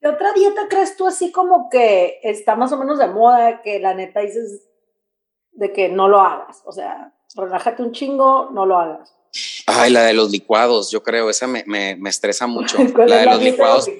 [0.00, 3.80] ¿Qué otra dieta crees tú así como que está más o menos de moda, que
[3.80, 4.62] la neta dices
[5.52, 6.62] de que no lo hagas?
[6.64, 9.14] O sea, relájate un chingo, no lo hagas.
[9.66, 12.78] Ay, la de los licuados, yo creo, esa me, me, me estresa mucho.
[13.06, 13.90] la de los licuados,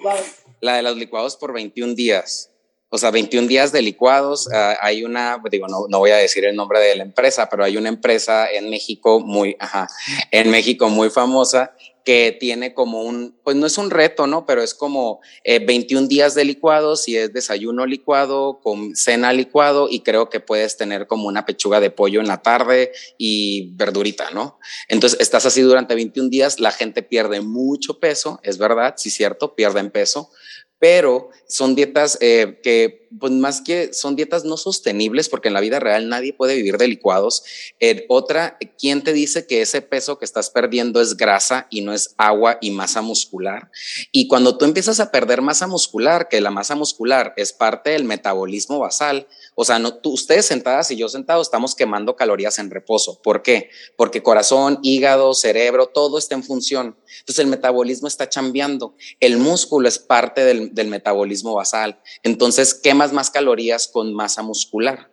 [0.61, 2.51] La de los licuados por 21 días.
[2.91, 4.49] O sea, 21 días de licuados.
[4.53, 7.65] Ah, hay una, digo, no, no, voy a decir el nombre de la empresa, pero
[7.65, 9.89] hay una empresa en México muy, ajá,
[10.31, 11.75] en México muy famosa
[12.05, 14.47] que tiene como un, pues no es un reto, ¿no?
[14.47, 19.87] Pero es como 21 eh, días de licuados y es desayuno licuado con cena licuado
[19.89, 24.31] y creo que puedes tener como una pechuga de pollo en la tarde y verdurita,
[24.31, 24.59] ¿no?
[24.89, 29.55] Entonces estás así durante 21 días, la gente pierde mucho peso, es verdad, sí cierto,
[29.55, 30.31] pierden peso,
[30.81, 35.61] pero son dietas eh, que, pues más que son dietas no sostenibles, porque en la
[35.61, 37.45] vida real nadie puede vivir de licuados.
[37.81, 41.93] Eh, otra, ¿quién te dice que ese peso que estás perdiendo es grasa y no
[41.93, 43.71] es agua y masa muscular?
[44.11, 48.05] Y cuando tú empiezas a perder masa muscular, que la masa muscular es parte del
[48.05, 52.71] metabolismo basal, o sea, no, tú, ustedes sentadas y yo sentado estamos quemando calorías en
[52.71, 53.21] reposo.
[53.23, 53.69] ¿Por qué?
[53.97, 56.97] Porque corazón, hígado, cerebro, todo está en función.
[57.19, 58.95] Entonces el metabolismo está chambeando.
[59.19, 62.01] El músculo es parte del, del metabolismo basal.
[62.23, 65.11] Entonces quemas más calorías con masa muscular.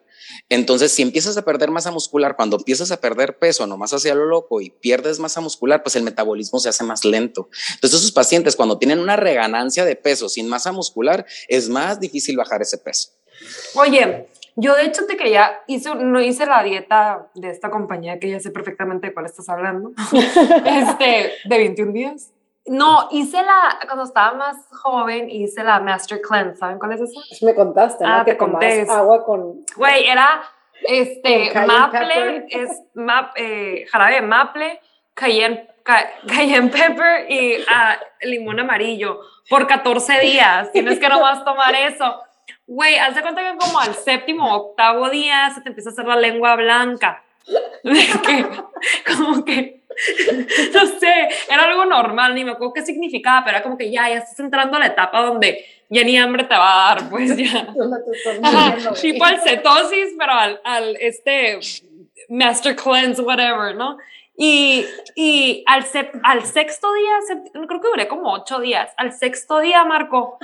[0.50, 4.26] Entonces, si empiezas a perder masa muscular, cuando empiezas a perder peso nomás hacia lo
[4.26, 7.50] loco y pierdes masa muscular, pues el metabolismo se hace más lento.
[7.76, 12.38] Entonces, esos pacientes cuando tienen una reganancia de peso sin masa muscular, es más difícil
[12.38, 13.12] bajar ese peso.
[13.76, 18.30] Oye, yo de hecho te quería, hice, no hice la dieta de esta compañía que
[18.30, 19.92] ya sé perfectamente de cuál estás hablando,
[20.66, 22.32] este, de 21 días.
[22.68, 27.46] No, hice la, cuando estaba más joven, hice la Master Cleanse, ¿saben cuál es esa?
[27.46, 28.14] Me contaste, ¿no?
[28.14, 28.86] Ah, que te conté.
[28.90, 29.66] agua con...
[29.76, 30.42] Güey, era,
[30.84, 34.82] este, maple, es map, eh, jarabe maple,
[35.14, 40.72] cayenne, cayenne pepper y ah, limón amarillo por 14 días.
[40.72, 42.22] Tienes que nomás tomar eso.
[42.66, 45.94] Güey, haz de cuenta que como al séptimo o octavo día se te empieza a
[45.94, 47.24] hacer la lengua blanca.
[47.84, 48.46] que,
[49.16, 49.77] como que,
[50.74, 54.10] no sé, era algo normal, ni me acuerdo qué significaba, pero era como que ya,
[54.10, 57.36] ya estás entrando a la etapa donde ya ni hambre te va a dar, pues
[57.36, 57.68] ya.
[59.02, 61.60] tipo al cetosis, pero al, al este
[62.30, 63.98] master cleanse, whatever, ¿no?
[64.36, 65.84] Y, y al,
[66.24, 70.38] al sexto día, creo que duré como ocho días, al sexto día, Marco,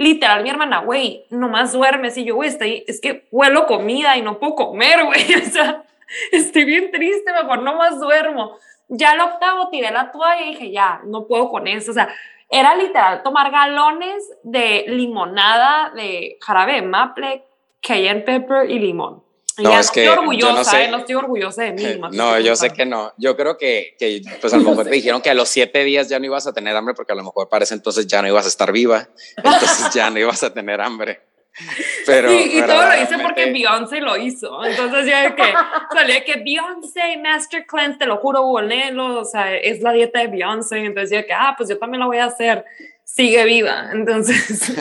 [0.00, 2.16] literal, mi hermana, güey, nomás duermes.
[2.16, 2.50] Y yo, güey,
[2.86, 5.20] es que huelo comida y no puedo comer, güey.
[5.46, 5.84] O sea,
[6.32, 8.56] estoy bien triste, mejor nomás duermo.
[8.90, 11.92] Ya al octavo tiré la toalla y dije, ya, no puedo con eso.
[11.92, 12.08] O sea,
[12.50, 17.44] era literal tomar galones de limonada de jarabe de maple,
[17.80, 19.22] cayenne pepper y limón.
[19.58, 20.88] No, es que orgullosa, no, sé, ¿eh?
[20.90, 22.00] no estoy orgullosa de mí.
[22.12, 23.12] No, yo sé que no.
[23.18, 26.08] Yo creo que, que pues a lo mejor te dijeron que a los siete días
[26.08, 28.46] ya no ibas a tener hambre porque a lo mejor parece entonces ya no ibas
[28.46, 29.08] a estar viva.
[29.36, 31.20] Entonces ya no ibas a tener hambre.
[32.06, 34.64] Pero, y todo lo hice porque Beyoncé lo hizo.
[34.64, 35.42] Entonces ya que
[35.94, 40.28] salía que Beyoncé Master Cleanse, te lo juro, bolelo, o sea, es la dieta de
[40.28, 40.78] Beyoncé.
[40.78, 42.64] Entonces ya que, ah, pues yo también la voy a hacer.
[43.04, 43.90] Sigue viva.
[43.92, 44.72] Entonces...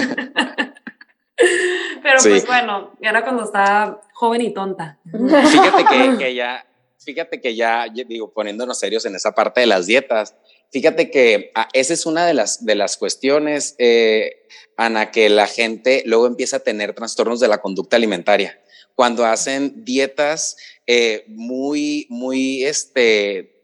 [2.03, 4.97] Pero pues bueno, era cuando estaba joven y tonta.
[5.05, 5.85] Fíjate
[6.17, 6.65] que, ya,
[6.97, 10.35] fíjate que ya, digo, poniéndonos serios en esa parte de las dietas,
[10.71, 14.45] fíjate que ah, esa es una de las, de las cuestiones, eh,
[14.77, 18.61] Ana, que la gente luego empieza a tener trastornos de la conducta alimentaria.
[18.95, 23.61] Cuando hacen dietas eh, muy, muy, este,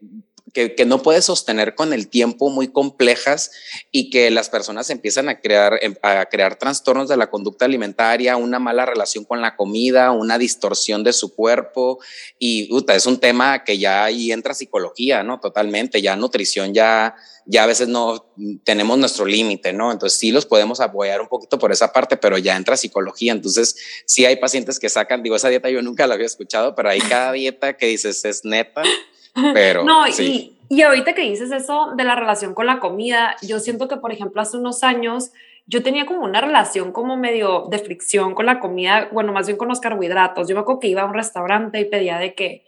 [0.55, 3.51] que, no puedes sostener con el tiempo muy complejas
[3.91, 8.37] y que las personas empiezan a crear, em, a crear trastornos de la conducta alimentaria,
[8.37, 11.99] una mala relación con la comida, una distorsión de su cuerpo
[12.39, 15.41] y es un tema que ya ahí entra psicología, ¿no?
[15.41, 17.15] Totalmente, ya nutrición ya
[17.47, 19.91] ya a veces no tenemos nuestro límite, ¿no?
[19.91, 23.33] Entonces sí los podemos apoyar un poquito por esa parte, pero ya entra psicología.
[23.33, 23.75] Entonces
[24.07, 26.99] sí hay pacientes que sacan, digo, esa dieta yo nunca la había escuchado, pero hay
[27.01, 28.81] cada dieta que dices es neta
[29.53, 33.59] pero, no, y, y ahorita que dices eso de la relación con la comida, yo
[33.59, 35.31] siento que, por ejemplo, hace unos años
[35.67, 39.57] yo tenía como una relación como medio de fricción con la comida, bueno, más bien
[39.57, 40.47] con los carbohidratos.
[40.47, 42.65] Yo me acuerdo que iba a un restaurante y pedía de que,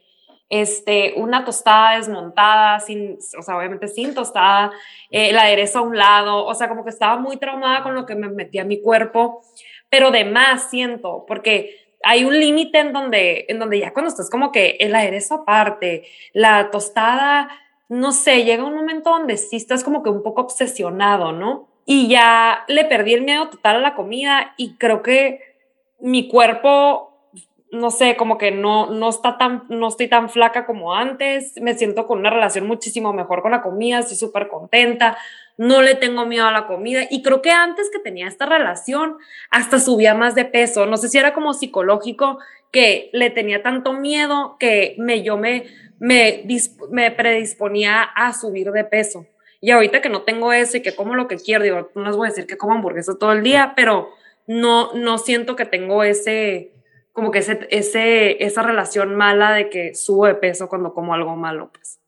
[0.49, 4.71] este, una tostada desmontada, sin, o sea, obviamente sin tostada,
[5.12, 8.06] eh, el aderezo a un lado, o sea, como que estaba muy traumada con lo
[8.06, 9.41] que me metía mi cuerpo,
[9.89, 14.29] pero de más siento, porque hay un límite en donde, en donde ya cuando estás
[14.29, 17.49] como que el aderezo aparte, la tostada,
[17.89, 21.67] no sé, llega un momento donde sí estás como que un poco obsesionado, ¿no?
[21.86, 25.39] Y ya le perdí el miedo total a la comida y creo que
[25.99, 27.31] mi cuerpo,
[27.71, 31.77] no sé, como que no, no está tan, no estoy tan flaca como antes, me
[31.77, 35.17] siento con una relación muchísimo mejor con la comida, estoy súper contenta,
[35.58, 37.08] no le tengo miedo a la comida.
[37.10, 39.17] Y creo que antes que tenía esta relación,
[39.50, 40.86] hasta subía más de peso.
[40.86, 42.39] No sé si era como psicológico
[42.72, 45.65] que le tenía tanto miedo que me, yo me,
[46.00, 46.46] me,
[46.91, 49.26] me predisponía a subir de peso.
[49.60, 52.15] Y ahorita que no tengo eso y que como lo que quiero, digo, no les
[52.15, 54.10] voy a decir que como hamburguesas todo el día, pero
[54.46, 56.72] no, no siento que tengo ese,
[57.12, 61.36] como que ese, ese, esa relación mala de que subo de peso cuando como algo
[61.36, 62.00] malo, pues.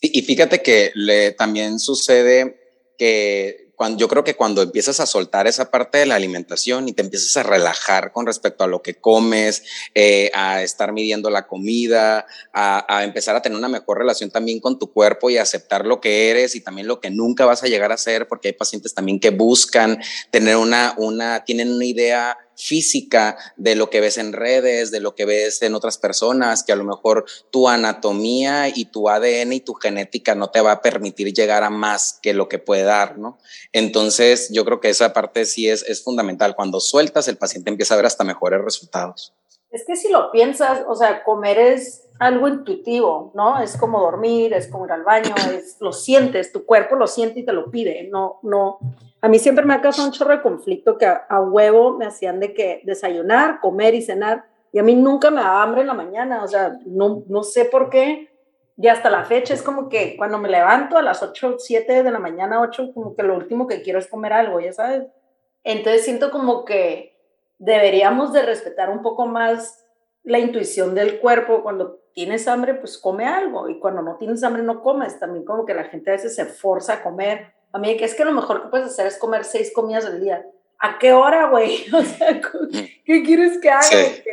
[0.00, 2.65] Y, fíjate que le, también sucede
[2.96, 6.92] que cuando, yo creo que cuando empiezas a soltar esa parte de la alimentación y
[6.92, 9.62] te empiezas a relajar con respecto a lo que comes,
[9.94, 14.60] eh, a estar midiendo la comida, a, a, empezar a tener una mejor relación también
[14.60, 17.68] con tu cuerpo y aceptar lo que eres y también lo que nunca vas a
[17.68, 22.38] llegar a ser, porque hay pacientes también que buscan tener una, una, tienen una idea
[22.56, 26.72] física de lo que ves en redes, de lo que ves en otras personas, que
[26.72, 30.82] a lo mejor tu anatomía y tu ADN y tu genética no te va a
[30.82, 33.38] permitir llegar a más que lo que puede dar, ¿no?
[33.72, 36.56] Entonces, yo creo que esa parte sí es, es fundamental.
[36.56, 39.34] Cuando sueltas, el paciente empieza a ver hasta mejores resultados.
[39.70, 43.60] Es que si lo piensas, o sea, comer es algo intuitivo, ¿no?
[43.60, 47.40] Es como dormir, es como ir al baño, es, lo sientes, tu cuerpo lo siente
[47.40, 48.78] y te lo pide, no, no,
[49.20, 52.40] a mí siempre me ha causado un chorro de conflicto que a, huevo me hacían
[52.40, 55.94] de que desayunar, comer y cenar, y a mí nunca me daba hambre en la
[55.94, 58.30] mañana, o sea, no, no sé por qué,
[58.76, 62.10] y hasta la fecha es como que cuando me levanto a las 8, 7 de
[62.10, 65.04] la mañana, 8, como que lo último que quiero es comer algo, ya sabes.
[65.64, 67.16] Entonces siento como que
[67.58, 69.86] deberíamos de respetar un poco más
[70.24, 71.62] la intuición del cuerpo.
[71.62, 75.18] Cuando tienes hambre, pues come algo, y cuando no tienes hambre, no comes.
[75.18, 78.14] También como que la gente a veces se forza a comer a mí, que es
[78.14, 80.44] que lo mejor que puedes hacer es comer seis comidas al día.
[80.78, 81.84] ¿A qué hora, güey?
[81.94, 82.40] O sea,
[83.04, 83.86] ¿qué quieres que haga?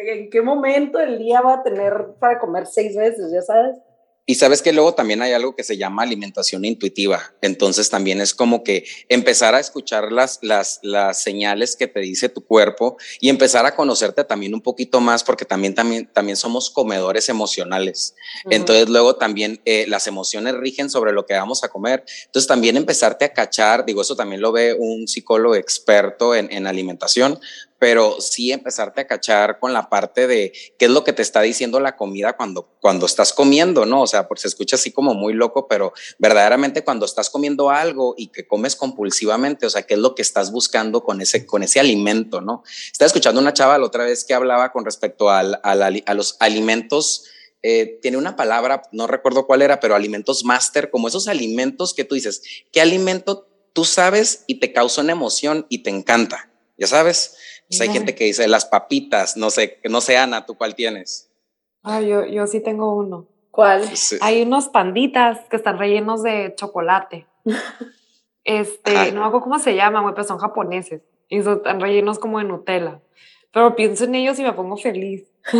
[0.07, 3.31] ¿En qué momento del día va a tener para comer seis veces?
[3.31, 3.77] Ya sabes.
[4.25, 7.33] Y sabes que luego también hay algo que se llama alimentación intuitiva.
[7.41, 12.29] Entonces también es como que empezar a escuchar las, las, las señales que te dice
[12.29, 16.69] tu cuerpo y empezar a conocerte también un poquito más porque también, también, también somos
[16.69, 18.15] comedores emocionales.
[18.49, 22.05] Entonces luego también eh, las emociones rigen sobre lo que vamos a comer.
[22.25, 26.65] Entonces también empezarte a cachar, digo, eso también lo ve un psicólogo experto en, en
[26.65, 27.39] alimentación,
[27.83, 31.41] pero sí empezarte a cachar con la parte de qué es lo que te está
[31.41, 34.03] diciendo la comida cuando, cuando estás comiendo, ¿no?
[34.03, 38.15] O sea, porque se escucha así como muy loco, pero verdaderamente cuando estás comiendo algo
[38.17, 41.61] y que comes compulsivamente, o sea, qué es lo que estás buscando con ese, con
[41.61, 42.63] ese alimento, ¿no?
[42.89, 47.25] Estaba escuchando una chava la otra vez que hablaba con respecto al, a los alimentos.
[47.63, 52.05] Eh, tiene una palabra, no recuerdo cuál era, pero alimentos máster, como esos alimentos que
[52.05, 56.52] tú dices, ¿qué alimento tú sabes y te causa una emoción y te encanta?
[56.83, 57.37] Ya sabes,
[57.69, 61.31] pues hay gente que dice las papitas, no sé, no sé, Ana, ¿tú cuál tienes?
[61.81, 63.25] Ah, yo, yo sí tengo uno.
[63.51, 63.89] ¿Cuál?
[64.19, 67.25] Hay unos panditas que están rellenos de chocolate.
[68.45, 71.01] Este, no hago cómo se llaman, pero son japoneses.
[71.29, 72.99] Y están rellenos como de Nutella.
[73.53, 75.23] Pero pienso en ellos y me pongo feliz.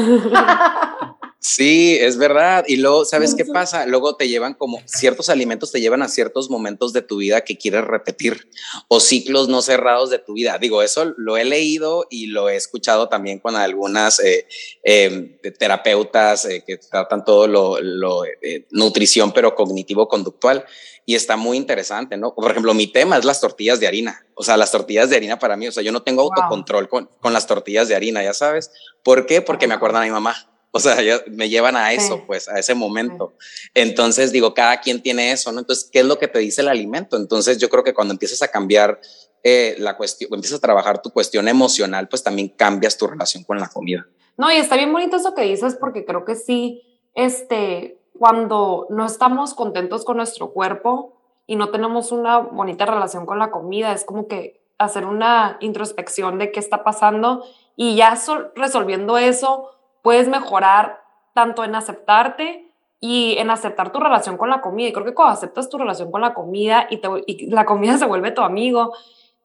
[1.45, 2.63] Sí, es verdad.
[2.69, 3.85] Y luego, ¿sabes qué pasa?
[3.85, 7.57] Luego te llevan como ciertos alimentos te llevan a ciertos momentos de tu vida que
[7.57, 8.47] quieres repetir
[8.87, 10.57] o ciclos no cerrados de tu vida.
[10.57, 14.47] Digo, eso lo he leído y lo he escuchado también con algunas eh,
[14.83, 20.63] em, terapeutas eh, que tratan todo lo, lo eh, nutrición, pero cognitivo-conductual.
[21.05, 22.33] Y está muy interesante, ¿no?
[22.33, 24.25] Por ejemplo, mi tema es las tortillas de harina.
[24.35, 27.09] O sea, las tortillas de harina para mí, o sea, yo no tengo autocontrol con,
[27.19, 28.71] con las tortillas de harina, ya sabes.
[29.03, 29.41] ¿Por qué?
[29.41, 30.52] Porque me acuerdan a mi mamá.
[30.75, 33.33] O sea, me llevan a eso, pues, a ese momento.
[33.75, 35.59] Entonces, digo, cada quien tiene eso, ¿no?
[35.59, 37.15] Entonces, ¿qué es lo que te dice el alimento?
[37.15, 38.99] Entonces, yo creo que cuando empiezas a cambiar
[39.43, 43.59] eh, la cuestión, empiezas a trabajar tu cuestión emocional, pues también cambias tu relación con
[43.59, 44.07] la comida.
[44.35, 46.81] No, y está bien bonito eso que dices, porque creo que sí,
[47.13, 53.37] este, cuando no estamos contentos con nuestro cuerpo y no tenemos una bonita relación con
[53.37, 58.17] la comida, es como que hacer una introspección de qué está pasando y ya
[58.55, 59.72] resolviendo eso,
[60.03, 61.01] puedes mejorar
[61.33, 64.89] tanto en aceptarte y en aceptar tu relación con la comida.
[64.89, 67.01] Y creo que cuando aceptas tu relación con la comida y,
[67.49, 68.93] la comida se vuelve tu amigo,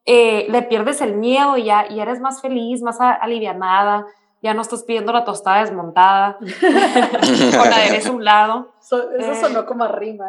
[0.04, 4.06] eh, le pierdes el miedo y ya y eres más feliz, más alivianada,
[4.42, 8.68] ya no estás pidiendo la tostada desmontada con la de un lado.
[8.80, 10.28] eso eh, sonó como a rima.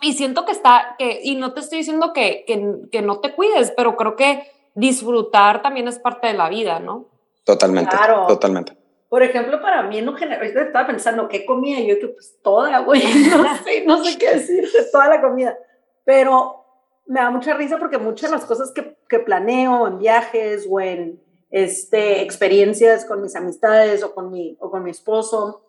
[0.00, 3.34] Y siento que está, que, y no te estoy diciendo que, que, que no te
[3.34, 7.06] cuides, pero creo que disfrutar también es parte de la vida, ¿no?
[7.44, 8.26] Totalmente, claro.
[8.26, 8.76] totalmente.
[9.08, 11.78] Por ejemplo, para mí en un general, estaba pensando, ¿qué comía?
[11.80, 15.56] yo que pues toda, güey, no sé, no sé qué decirte, toda la comida.
[16.04, 16.64] Pero
[17.06, 20.80] me da mucha risa porque muchas de las cosas que, que planeo en viajes o
[20.80, 25.62] en este, experiencias con mis amistades o con mi, o con mi esposo,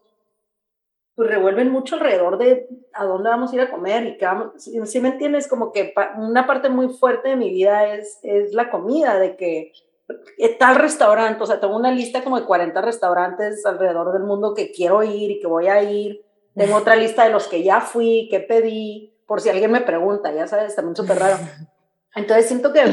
[1.13, 4.63] pues revuelven mucho alrededor de a dónde vamos a ir a comer y qué vamos,
[4.63, 8.71] si, me entiendes, como que una parte muy fuerte de mi vida es, es la
[8.71, 9.71] comida, de que
[10.60, 14.72] tal restaurante, o sea, tengo una lista como de 40 restaurantes alrededor del mundo que
[14.72, 16.26] quiero ir y que voy a ir.
[16.56, 20.32] Tengo otra lista de los que ya fui, que pedí, por si alguien me pregunta,
[20.32, 21.38] ya sabes, también súper raro.
[22.16, 22.84] Entonces siento que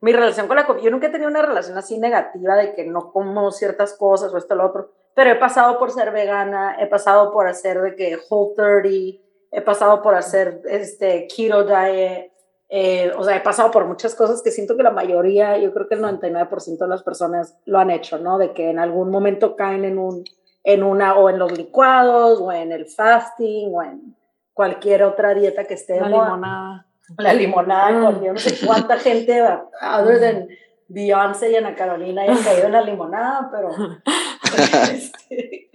[0.00, 2.84] mi relación con la comida, yo nunca he tenido una relación así negativa de que
[2.84, 6.76] no como ciertas cosas o esto o lo otro, pero he pasado por ser vegana,
[6.78, 12.32] he pasado por hacer de que Whole 30, he pasado por hacer este keto diet,
[12.72, 15.88] eh, o sea, he pasado por muchas cosas que siento que la mayoría, yo creo
[15.88, 18.38] que el 99% de las personas lo han hecho, ¿no?
[18.38, 20.22] De que en algún momento caen en un,
[20.62, 24.16] en una, o en los licuados, o en el fasting, o en
[24.54, 26.00] cualquier otra dieta que esté.
[26.00, 26.86] La limonada.
[27.18, 30.48] La limonada, con yo no sé cuánta gente, other than
[30.86, 33.70] Beyoncé y Ana Carolina, hayan caído en la limonada, pero
[34.92, 35.70] este,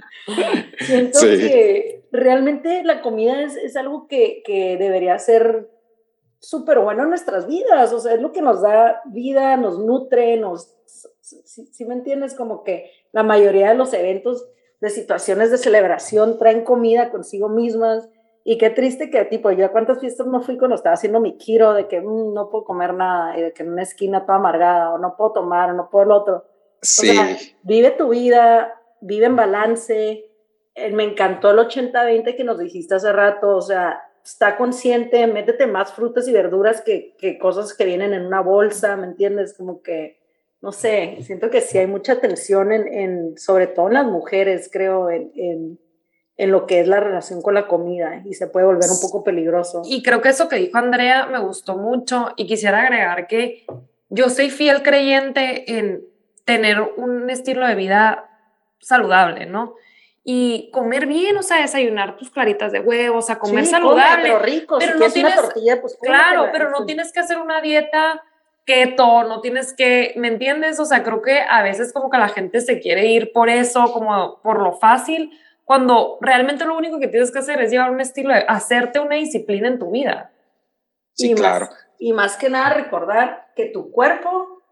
[0.80, 5.75] siento que realmente la comida es, es algo que, que debería ser
[6.46, 10.38] súper bueno en nuestras vidas, o sea, es lo que nos da vida, nos nutre,
[10.38, 10.76] nos,
[11.22, 14.48] si, me entiendes, como que la mayoría de los eventos
[14.80, 18.08] de situaciones de celebración traen comida consigo mismas
[18.44, 21.36] y qué triste que tipo, yo a cuántas fiestas no fui cuando estaba haciendo mi
[21.38, 24.38] kiro de que mm, no puedo comer nada y de que en una esquina toda
[24.38, 26.46] amargada o no puedo tomar o no puedo el otro.
[26.82, 27.10] Sí.
[27.10, 30.30] O sea, vive tu vida, vive en balance.
[30.76, 35.68] Eh, me encantó el 80-20 que nos dijiste hace rato, o sea, está consciente, métete
[35.68, 39.54] más frutas y verduras que, que, cosas que vienen en una bolsa, ¿me entiendes?
[39.54, 40.20] Como que,
[40.62, 44.70] no sé, siento que sí hay mucha tensión en, en sobre todo en las mujeres,
[44.74, 45.80] creo, en, en,
[46.38, 49.24] en, lo que es la relación con la comida y se puede volver un poco
[49.24, 49.84] peligroso.
[49.86, 53.64] Y creo que eso que dijo Andrea me gustó mucho y quisiera agregar que
[54.10, 56.04] yo soy fiel creyente en
[56.46, 58.30] tener un estilo de vida
[58.80, 59.76] saludable, ¿no?
[60.28, 64.24] Y comer bien, o sea, desayunar tus claritas de huevos, a comer saludable.
[64.24, 68.24] pero rico, pero no tienes, tortilla, pues Claro, pero no tienes que hacer una dieta
[68.66, 70.80] keto, no tienes que, ¿me entiendes?
[70.80, 73.94] O sea, creo que a veces como que la gente se quiere ir por eso,
[73.94, 75.30] como por lo fácil,
[75.64, 79.18] cuando realmente lo único que tienes que hacer es llevar un estilo de hacerte una
[79.18, 80.32] disciplina en tu vida.
[81.14, 81.68] Sí, y claro.
[81.68, 84.64] Más, y más que nada recordar que tu cuerpo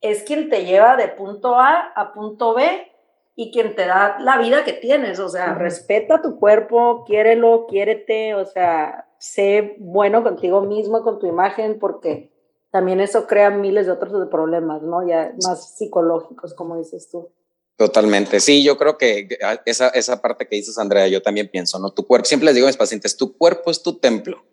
[0.00, 2.91] es quien te lleva de punto A a punto B
[3.34, 8.34] y quien te da la vida que tienes, o sea, respeta tu cuerpo, quiérelo, quiérete,
[8.34, 12.30] o sea, sé bueno contigo mismo, con tu imagen, porque
[12.70, 15.06] también eso crea miles de otros problemas, ¿no?
[15.06, 17.30] Ya más psicológicos, como dices tú.
[17.76, 19.28] Totalmente, sí, yo creo que
[19.64, 21.90] esa, esa parte que dices, Andrea, yo también pienso, ¿no?
[21.90, 24.44] Tu cuerpo, siempre les digo a mis pacientes, tu cuerpo es tu templo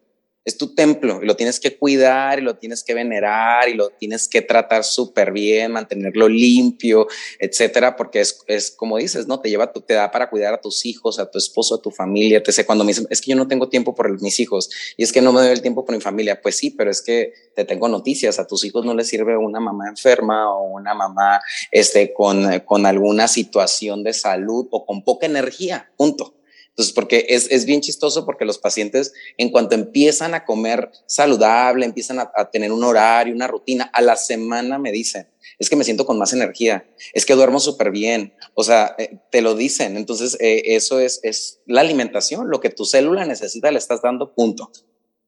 [0.50, 3.90] es tu templo y lo tienes que cuidar y lo tienes que venerar y lo
[3.90, 7.08] tienes que tratar súper bien, mantenerlo limpio,
[7.40, 9.40] etcétera, porque es, es, como dices, ¿no?
[9.40, 12.44] Te lleva, te da para cuidar a tus hijos, a tu esposo, a tu familia,
[12.44, 15.04] te sé cuando me dicen, es que yo no tengo tiempo por mis hijos y
[15.04, 17.34] es que no me doy el tiempo por mi familia, pues sí, pero es que
[17.56, 21.40] te tengo noticias, a tus hijos no les sirve una mamá enferma o una mamá
[21.72, 26.39] este, con, con alguna situación de salud o con poca energía, punto.
[26.80, 31.86] Entonces, porque es, es, bien chistoso porque los pacientes, en cuanto empiezan a comer saludable,
[31.86, 35.28] empiezan a, tener un horario, una rutina, a la semana me dicen,
[35.58, 39.18] es que me siento con más energía, es que duermo súper bien, o sea, eh,
[39.30, 39.98] te lo dicen.
[39.98, 44.34] Entonces, eh, eso es, es la alimentación, lo que tu célula necesita, le estás dando
[44.34, 44.72] punto.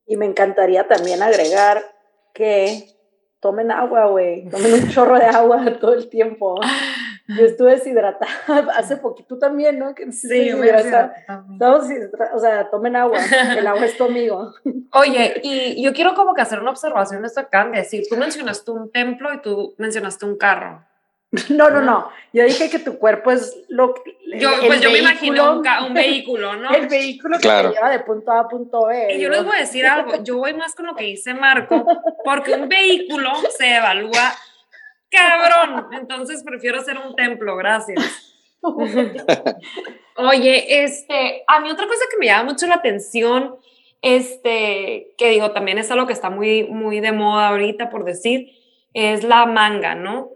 [0.08, 1.84] Y me encantaría también agregar
[2.34, 2.96] que
[3.42, 6.62] tomen agua, güey, tomen un chorro de agua todo el tiempo.
[7.38, 8.28] Yo estuve deshidratada
[8.76, 9.94] hace poquito, tú también, ¿no?
[10.12, 11.86] sí, Estamos
[12.34, 13.20] o sea, tomen agua,
[13.58, 14.54] el agua es tu amigo.
[14.94, 18.18] Oye, y yo quiero como que hacer una observación de esto acá, de decir, tú
[18.18, 20.84] mencionaste un templo y tú mencionaste un carro.
[21.50, 22.10] No, no, no.
[22.34, 24.18] Yo dije que tu cuerpo es lo que.
[24.38, 26.72] Yo, pues yo me imagino un, vehículo, ¿no?
[26.72, 29.16] El vehículo que te lleva de punto A a punto B.
[29.16, 30.24] Y yo les voy a decir algo.
[30.24, 31.86] Yo voy más con lo que dice Marco,
[32.24, 34.34] porque un vehículo se evalúa
[35.12, 35.88] cabrón.
[35.94, 38.00] Entonces prefiero hacer un templo, gracias.
[40.16, 43.56] Oye, este, a mí otra cosa que me llama mucho la atención,
[44.02, 48.52] este, que digo, también es algo que está muy, muy de moda ahorita, por decir,
[48.94, 50.30] es la manga, ¿no?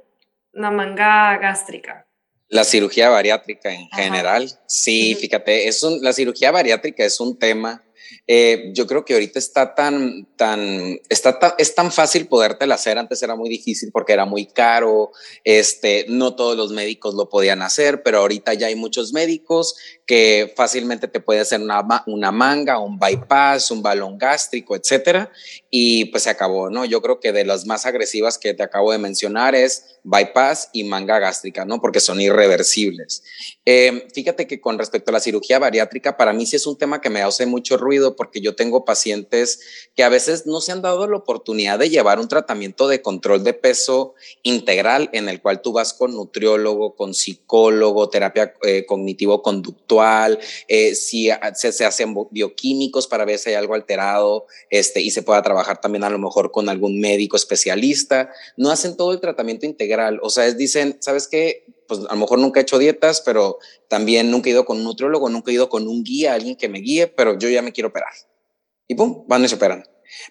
[0.52, 2.08] La manga gástrica.
[2.48, 7.85] La cirugía bariátrica en general, sí, fíjate, es la cirugía bariátrica es un tema
[8.28, 12.98] eh, yo creo que ahorita está tan, tan, está es tan fácil podértela hacer.
[12.98, 15.12] Antes era muy difícil porque era muy caro.
[15.44, 19.76] Este, no todos los médicos lo podían hacer, pero ahorita ya hay muchos médicos
[20.06, 25.32] que fácilmente te puede hacer una, una manga, un bypass, un balón gástrico, etcétera.
[25.72, 26.86] Y pues se acabó, ¿no?
[26.86, 30.84] Yo creo que de las más agresivas que te acabo de mencionar es bypass y
[30.84, 31.82] manga gástrica, ¿no?
[31.82, 33.24] Porque son irreversibles.
[33.66, 37.02] Eh, fíjate que con respecto a la cirugía bariátrica, para mí sí es un tema
[37.02, 40.84] que me hace mucho ruido porque yo tengo pacientes que a veces no se han
[40.84, 45.62] dado la oportunidad de llevar un tratamiento de control de peso integral en el cual
[45.62, 52.16] tú vas con nutriólogo, con psicólogo, terapia eh, cognitivo-conductual puntual, eh, si se, se, hacen
[52.32, 56.20] bioquímicos para ver si hay algo alterado este, y se pueda trabajar también a lo
[56.20, 58.30] mejor con algún médico especialista.
[58.58, 61.66] No hacen todo el tratamiento integral, o sea, es, dicen, ¿sabes qué?
[61.88, 64.84] Pues a lo mejor nunca he hecho dietas, pero también nunca he ido con un
[64.84, 67.72] nutriólogo, nunca he ido con un guía, alguien que me guíe, pero yo ya me
[67.72, 68.14] quiero operar.
[68.88, 69.84] Y pum, van y se operan.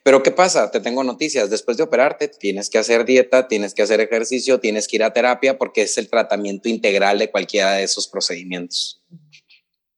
[0.02, 0.70] Pero ¿qué pasa?
[0.70, 1.50] Te tengo noticias.
[1.50, 5.12] Después de operarte, tienes que hacer dieta, tienes que hacer ejercicio, tienes que ir a
[5.12, 9.02] terapia porque es el tratamiento integral de cualquiera de esos procedimientos.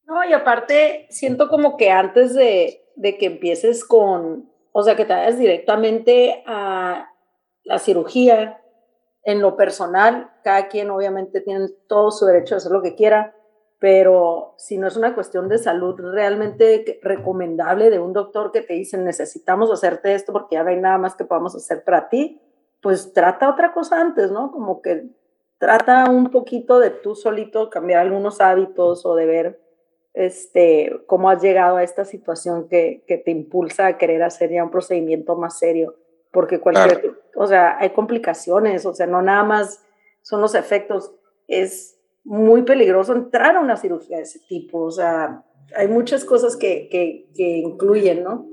[0.06, 5.04] No, y aparte, siento como que antes de, de que empieces con, o sea, que
[5.04, 7.10] te vayas directamente a
[7.64, 8.60] la cirugía,
[9.26, 13.34] en lo personal, cada quien obviamente tiene todo su derecho a hacer lo que quiera,
[13.80, 18.74] pero si no es una cuestión de salud realmente recomendable de un doctor que te
[18.74, 22.40] dice necesitamos hacerte esto porque ya no hay nada más que podamos hacer para ti,
[22.80, 24.52] pues trata otra cosa antes, ¿no?
[24.52, 25.08] Como que
[25.58, 29.65] trata un poquito de tú solito cambiar algunos hábitos o de ver
[30.16, 34.64] este, cómo has llegado a esta situación que, que te impulsa a querer hacer ya
[34.64, 35.94] un procedimiento más serio,
[36.32, 39.84] porque cualquier, o sea, hay complicaciones, o sea, no nada más
[40.22, 41.12] son los efectos,
[41.46, 44.80] es muy peligroso entrar a una cirugía de ese tipo.
[44.80, 45.44] O sea,
[45.76, 48.48] hay muchas cosas que, que, que incluyen, ¿no?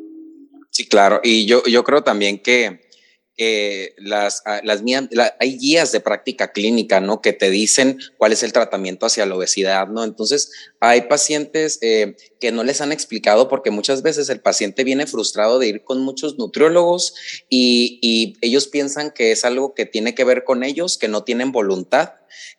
[0.69, 1.21] Sí, claro.
[1.23, 2.81] Y yo, yo creo también que
[3.97, 4.83] las, ah, las
[5.39, 7.21] hay guías de práctica clínica, ¿no?
[7.21, 10.03] Que te dicen cuál es el tratamiento hacia la obesidad, ¿no?
[10.03, 15.07] Entonces, hay pacientes eh, que no les han explicado porque muchas veces el paciente viene
[15.07, 17.15] frustrado de ir con muchos nutriólogos
[17.49, 21.23] y, y ellos piensan que es algo que tiene que ver con ellos, que no
[21.23, 22.13] tienen voluntad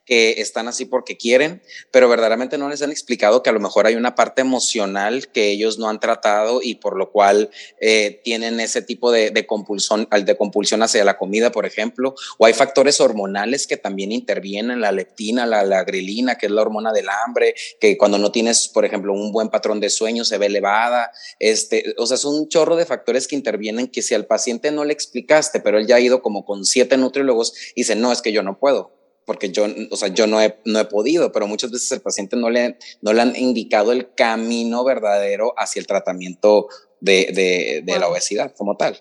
[0.04, 3.86] que están así porque quieren, pero verdaderamente no les han explicado que a lo mejor
[3.86, 7.50] hay una parte emocional que ellos no han tratado y por lo cual
[7.80, 12.46] eh, tienen ese tipo de, de, compulsión, de compulsión hacia la comida, por ejemplo, o
[12.46, 16.92] hay factores hormonales que también intervienen, la leptina, la, la grelina, que es la hormona
[16.92, 20.46] del hambre, que cuando no tienes, por ejemplo, un buen patrón de sueño se ve
[20.46, 24.70] elevada, este, o sea, es un chorro de factores que intervienen que si al paciente
[24.70, 28.12] no le explicaste, pero él ya ha ido como con siete nutriólogos y dice, no,
[28.12, 31.32] es que yo no puedo porque yo, o sea, yo no he, no he podido,
[31.32, 35.80] pero muchas veces el paciente no le, no le han indicado el camino verdadero hacia
[35.80, 36.68] el tratamiento
[37.00, 38.98] de, de, de la obesidad como tal.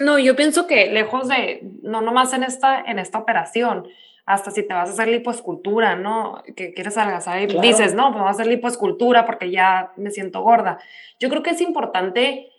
[0.00, 3.88] No, yo pienso que lejos de, no nomás en esta, en esta operación,
[4.26, 6.42] hasta si te vas a hacer lipoescultura, ¿no?
[6.54, 10.42] Que quieres adelgazar y dices, no, pues voy a hacer lipoescultura porque ya me siento
[10.42, 10.78] gorda.
[11.18, 12.50] Yo creo que es importante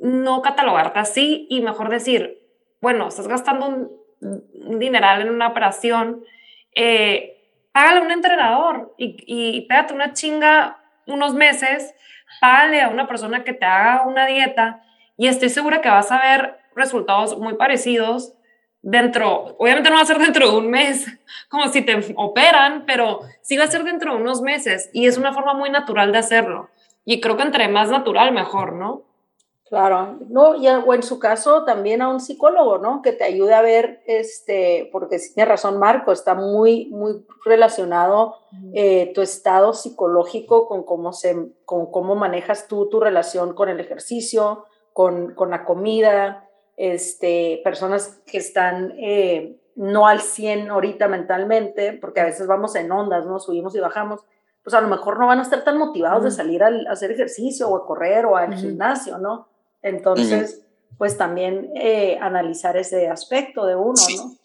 [0.00, 2.40] no catalogarte así y mejor decir,
[2.80, 6.24] bueno, estás gastando un, un dineral en una operación,
[6.74, 7.36] eh,
[7.72, 11.94] págale a un entrenador y, y pégate una chinga unos meses,
[12.40, 14.82] págale a una persona que te haga una dieta
[15.16, 18.34] y estoy segura que vas a ver resultados muy parecidos
[18.82, 21.06] dentro, obviamente no va a ser dentro de un mes,
[21.48, 25.18] como si te operan, pero sí va a ser dentro de unos meses y es
[25.18, 26.70] una forma muy natural de hacerlo.
[27.04, 29.02] Y creo que entre más natural, mejor, ¿no?
[29.70, 33.02] Claro, no, y, o en su caso también a un psicólogo, ¿no?
[33.02, 38.34] Que te ayude a ver, este, porque tiene razón Marco, está muy, muy relacionado
[38.74, 43.78] eh, tu estado psicológico con cómo, se, con cómo manejas tú tu relación con el
[43.78, 51.92] ejercicio, con, con la comida, este, personas que están eh, no al 100 ahorita mentalmente,
[51.92, 53.38] porque a veces vamos en ondas, ¿no?
[53.38, 54.26] Subimos y bajamos,
[54.64, 57.68] pues a lo mejor no van a estar tan motivados de salir a, hacer ejercicio
[57.68, 59.49] o a correr o al gimnasio, ¿no?
[59.82, 60.62] Entonces,
[60.98, 64.36] pues también eh, analizar ese aspecto de uno, ¿no?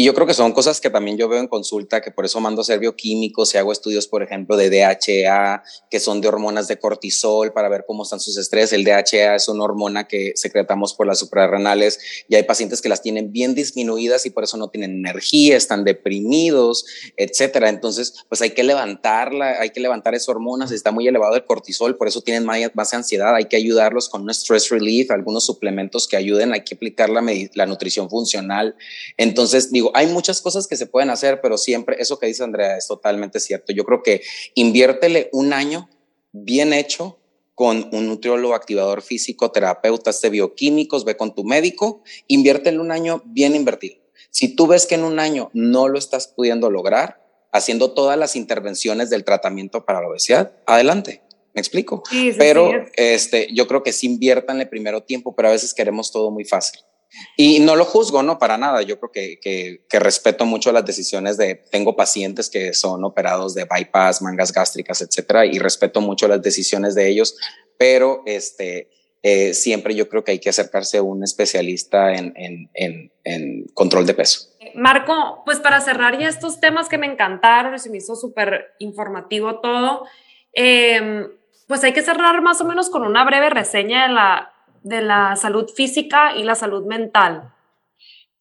[0.00, 2.40] Y yo creo que son cosas que también yo veo en consulta, que por eso
[2.40, 6.68] mando a hacer bioquímicos y hago estudios, por ejemplo, de DHA, que son de hormonas
[6.68, 8.72] de cortisol para ver cómo están sus estrés.
[8.72, 11.98] El DHA es una hormona que secretamos por las suprarrenales
[12.30, 15.84] y hay pacientes que las tienen bien disminuidas y por eso no tienen energía, están
[15.84, 16.86] deprimidos,
[17.18, 17.68] etcétera.
[17.68, 20.72] Entonces, pues hay que levantarla, hay que levantar esas hormonas.
[20.72, 23.34] Está muy elevado el cortisol, por eso tienen más, más ansiedad.
[23.34, 26.54] Hay que ayudarlos con un stress relief, algunos suplementos que ayuden.
[26.54, 27.22] Hay que aplicar la,
[27.52, 28.74] la nutrición funcional.
[29.18, 32.76] Entonces, digo, hay muchas cosas que se pueden hacer, pero siempre eso que dice Andrea
[32.76, 33.72] es totalmente cierto.
[33.72, 34.22] Yo creo que
[34.54, 35.88] inviértele un año
[36.32, 37.18] bien hecho
[37.54, 43.22] con un nutriólogo, activador físico, terapeuta de bioquímicos, ve con tu médico, inviértele un año
[43.26, 43.98] bien invertido.
[44.30, 47.20] Si tú ves que en un año no lo estás pudiendo lograr,
[47.52, 51.22] haciendo todas las intervenciones del tratamiento para la obesidad, adelante.
[51.52, 52.04] ¿Me explico?
[52.38, 56.44] pero este, yo creo que sí inviértanle primero tiempo, pero a veces queremos todo muy
[56.44, 56.80] fácil.
[57.36, 58.82] Y no lo juzgo, no, para nada.
[58.82, 63.54] Yo creo que, que, que, respeto mucho las decisiones de, tengo pacientes que son operados
[63.54, 67.36] de bypass, mangas gástricas, etcétera, y respeto mucho las decisiones de ellos,
[67.78, 68.90] pero este,
[69.22, 73.64] eh, siempre yo creo que hay que acercarse a un especialista en, en, en, en,
[73.74, 74.48] control de peso.
[74.74, 79.60] Marco, pues para cerrar ya estos temas que me encantaron se me hizo súper informativo
[79.60, 80.06] todo,
[80.52, 81.28] em,
[81.66, 84.52] pues hay que cerrar más o menos con una breve reseña de la,
[84.82, 87.52] de la salud física y la salud mental.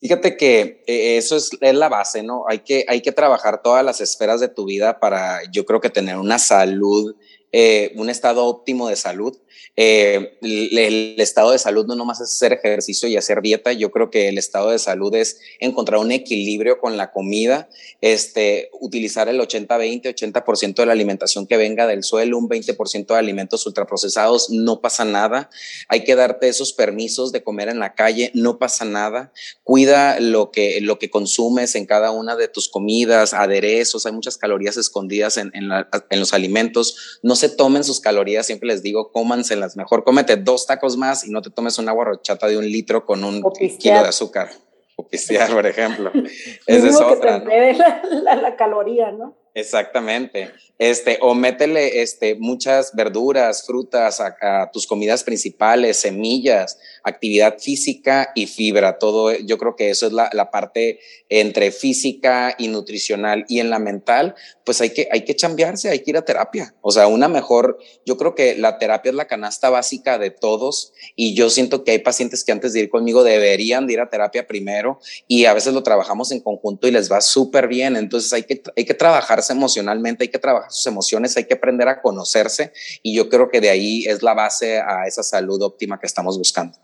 [0.02, 2.46] Fíjate que eh, eso es, es, la base, ¿no?
[2.48, 5.90] Hay que, hay que trabajar todas las esferas de tu vida para, yo creo que
[5.90, 7.16] tener una salud,
[7.52, 9.38] eh, un estado óptimo de salud
[9.76, 14.10] eh, el, estado de salud no nomás es hacer ejercicio y hacer dieta, yo creo
[14.10, 17.70] que el estado de salud es encontrar un equilibrio con la comida,
[18.02, 23.16] este, utilizar el 80-20, 80%, de la alimentación que venga del suelo, un 20% de
[23.18, 25.50] alimentos ultraprocesados, no pasa nada.
[25.88, 29.32] Hay que darte esos permisos de comer en la calle, no pasa nada.
[29.64, 34.38] Cuida lo que, lo que consumes en cada una de tus comidas, aderezos, hay muchas
[34.38, 37.20] calorías escondidas en, en, los alimentos.
[37.24, 41.26] No se tomen sus calorías, siempre les digo, cómanse las mejor cómete dos tacos más
[41.26, 43.42] y no te tomes una agua rochata de un litro con un
[43.80, 44.50] kilo de azúcar.
[44.96, 46.12] O pistear, por ejemplo.
[46.68, 47.40] Esa es otra.
[47.40, 49.38] la, la, caloría, ¿no?
[49.54, 50.52] Exactamente.
[50.78, 58.48] Este, o métele este, muchas verduras, frutas a, tus comidas principales, semillas, actividad física y
[58.48, 58.98] fibra.
[58.98, 63.44] Todo, yo creo que eso es la, la, parte entre física y nutricional.
[63.50, 66.74] Y en la mental, pues hay que, hay que chambearse, hay que ir a terapia.
[66.80, 70.94] O sea, una mejor, yo creo que la terapia es la canasta básica de todos.
[71.18, 74.10] Y yo siento que hay pacientes que antes de ir conmigo deberían de ir a
[74.10, 75.02] terapia primero.
[75.28, 77.98] Y a veces lo trabajamos en conjunto y les va súper bien.
[77.98, 78.94] Entonces hay que, hay que
[79.40, 82.74] trabajarse emocionalmente, hay que trabajar sus emociones, hay que aprender a conocerse
[83.04, 86.38] y yo creo que de ahí es la base a esa salud óptima que estamos
[86.38, 86.78] buscando.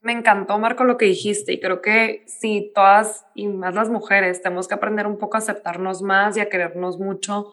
[0.00, 4.42] Me encantó, Marco, lo que dijiste y creo que si todas y más las mujeres
[4.42, 7.52] tenemos que aprender un poco a aceptarnos más y a querernos mucho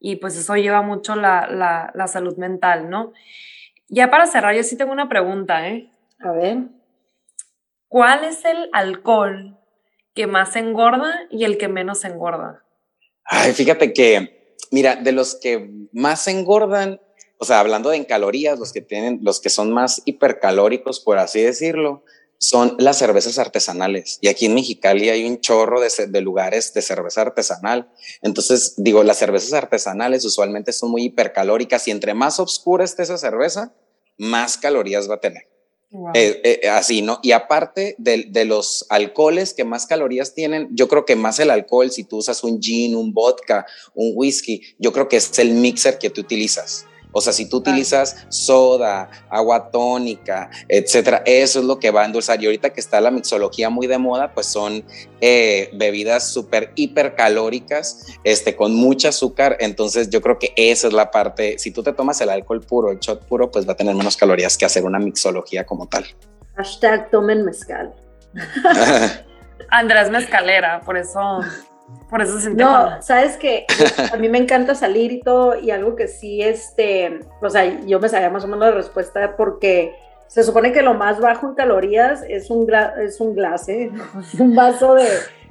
[0.00, 3.12] y pues eso lleva mucho la, la, la salud mental, ¿no?
[3.88, 5.90] Ya para cerrar, yo sí tengo una pregunta, ¿eh?
[6.18, 6.58] A ver.
[7.88, 9.56] ¿Cuál es el alcohol
[10.14, 12.63] que más engorda y el que menos engorda?
[13.24, 17.00] Ay, fíjate que, mira, de los que más engordan,
[17.38, 21.18] o sea, hablando de en calorías, los que tienen, los que son más hipercalóricos, por
[21.18, 22.04] así decirlo,
[22.38, 24.18] son las cervezas artesanales.
[24.20, 27.90] Y aquí en Mexicali hay un chorro de, lugares de cerveza artesanal.
[28.22, 33.18] Entonces, digo, las cervezas artesanales usualmente son muy hipercalóricas y entre más oscura esté esa
[33.18, 33.72] cerveza,
[34.18, 35.53] más calorías va a tener.
[36.14, 37.20] Eh, eh, así, ¿no?
[37.22, 41.50] Y aparte de, de, los alcoholes que más calorías tienen, yo creo que más el
[41.50, 43.64] alcohol, si tú usas un gin, un vodka,
[43.94, 46.86] un whisky, yo creo que es el mixer que tú utilizas.
[47.14, 52.04] O sea, si tú utilizas soda, agua tónica, etcétera, eso es lo que va a
[52.04, 52.42] endulzar.
[52.42, 54.84] Y ahorita que está la mixología muy de moda, pues son
[55.20, 59.56] eh, bebidas súper hipercalóricas, este, con mucho azúcar.
[59.60, 61.58] Entonces, yo creo que esa es la parte.
[61.58, 64.16] Si tú te tomas el alcohol puro, el shot puro, pues va a tener menos
[64.16, 66.04] calorías que hacer una mixología como tal.
[66.56, 67.94] Hashtag tomen mezcal.
[69.70, 71.40] Andrés Mezcalera, por eso
[72.08, 73.66] por eso se No, sabes que
[74.12, 78.00] a mí me encanta salir y todo, y algo que sí, este, o sea, yo
[78.00, 79.94] me sabía más o menos la respuesta porque
[80.26, 82.66] se supone que lo más bajo en calorías es un,
[83.00, 83.90] es un glase,
[84.38, 85.08] un vaso de,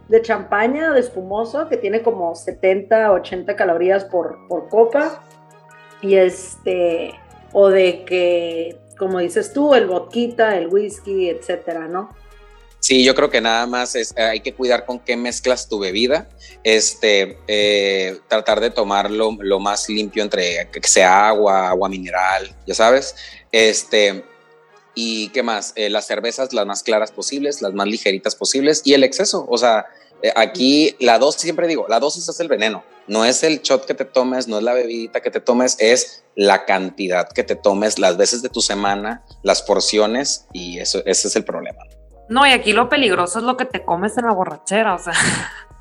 [0.08, 5.24] de champaña, de espumoso, que tiene como 70, 80 calorías por, por copa,
[6.02, 7.14] y este,
[7.54, 12.10] o de que, como dices tú, el vodka, el whisky, etcétera, ¿no?
[12.84, 16.28] Sí, yo creo que nada más es, hay que cuidar con qué mezclas tu bebida,
[16.66, 22.76] este, eh, tratar de tomarlo lo más limpio entre que sea agua, agua mineral, ya
[22.76, 23.16] sabes,
[23.54, 24.26] este,
[24.96, 28.96] y qué más, eh, las cervezas las más claras posibles, las más ligeritas posibles y
[28.96, 29.86] el exceso, o sea,
[30.22, 33.86] eh, aquí la dosis, siempre digo, la dosis es el veneno, no es el shot
[33.86, 37.56] que te tomes, no es la bebidita que te tomes, es la cantidad que te
[37.56, 41.80] tomes, las veces de tu semana, las porciones y eso, ese es el problema.
[42.30, 45.14] No, y aquí lo peligroso es lo que te comes en la borrachera, o sea.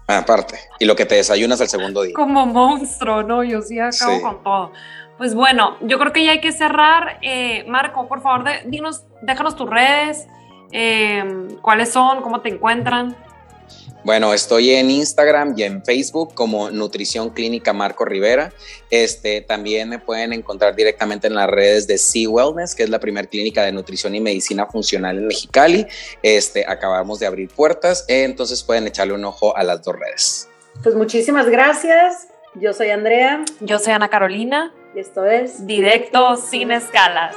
[0.07, 2.15] Aparte, y lo que te desayunas al segundo día.
[2.15, 3.45] Como monstruo, ¿no?
[3.45, 4.73] Yo sí acabo con todo.
[5.19, 7.19] Pues bueno, yo creo que ya hay que cerrar.
[7.23, 10.27] Eh, Marco, por favor, dinos, déjanos tus redes,
[10.73, 13.17] eh, cuáles son, cómo te encuentran.
[14.05, 18.53] Bueno, estoy en Instagram y en Facebook como Nutrición Clínica Marco Rivera.
[18.91, 22.99] Este, también me pueden encontrar directamente en las redes de Sea Wellness, que es la
[22.99, 25.87] primera clínica de nutrición y medicina funcional en Mexicali.
[26.23, 30.49] Este, acabamos de abrir puertas, entonces pueden echarle un ojo a las dos redes.
[30.83, 32.27] Pues muchísimas gracias.
[32.55, 33.45] Yo soy Andrea.
[33.61, 34.75] Yo soy Ana Carolina.
[34.95, 37.37] Y esto es Directo, sin escalas.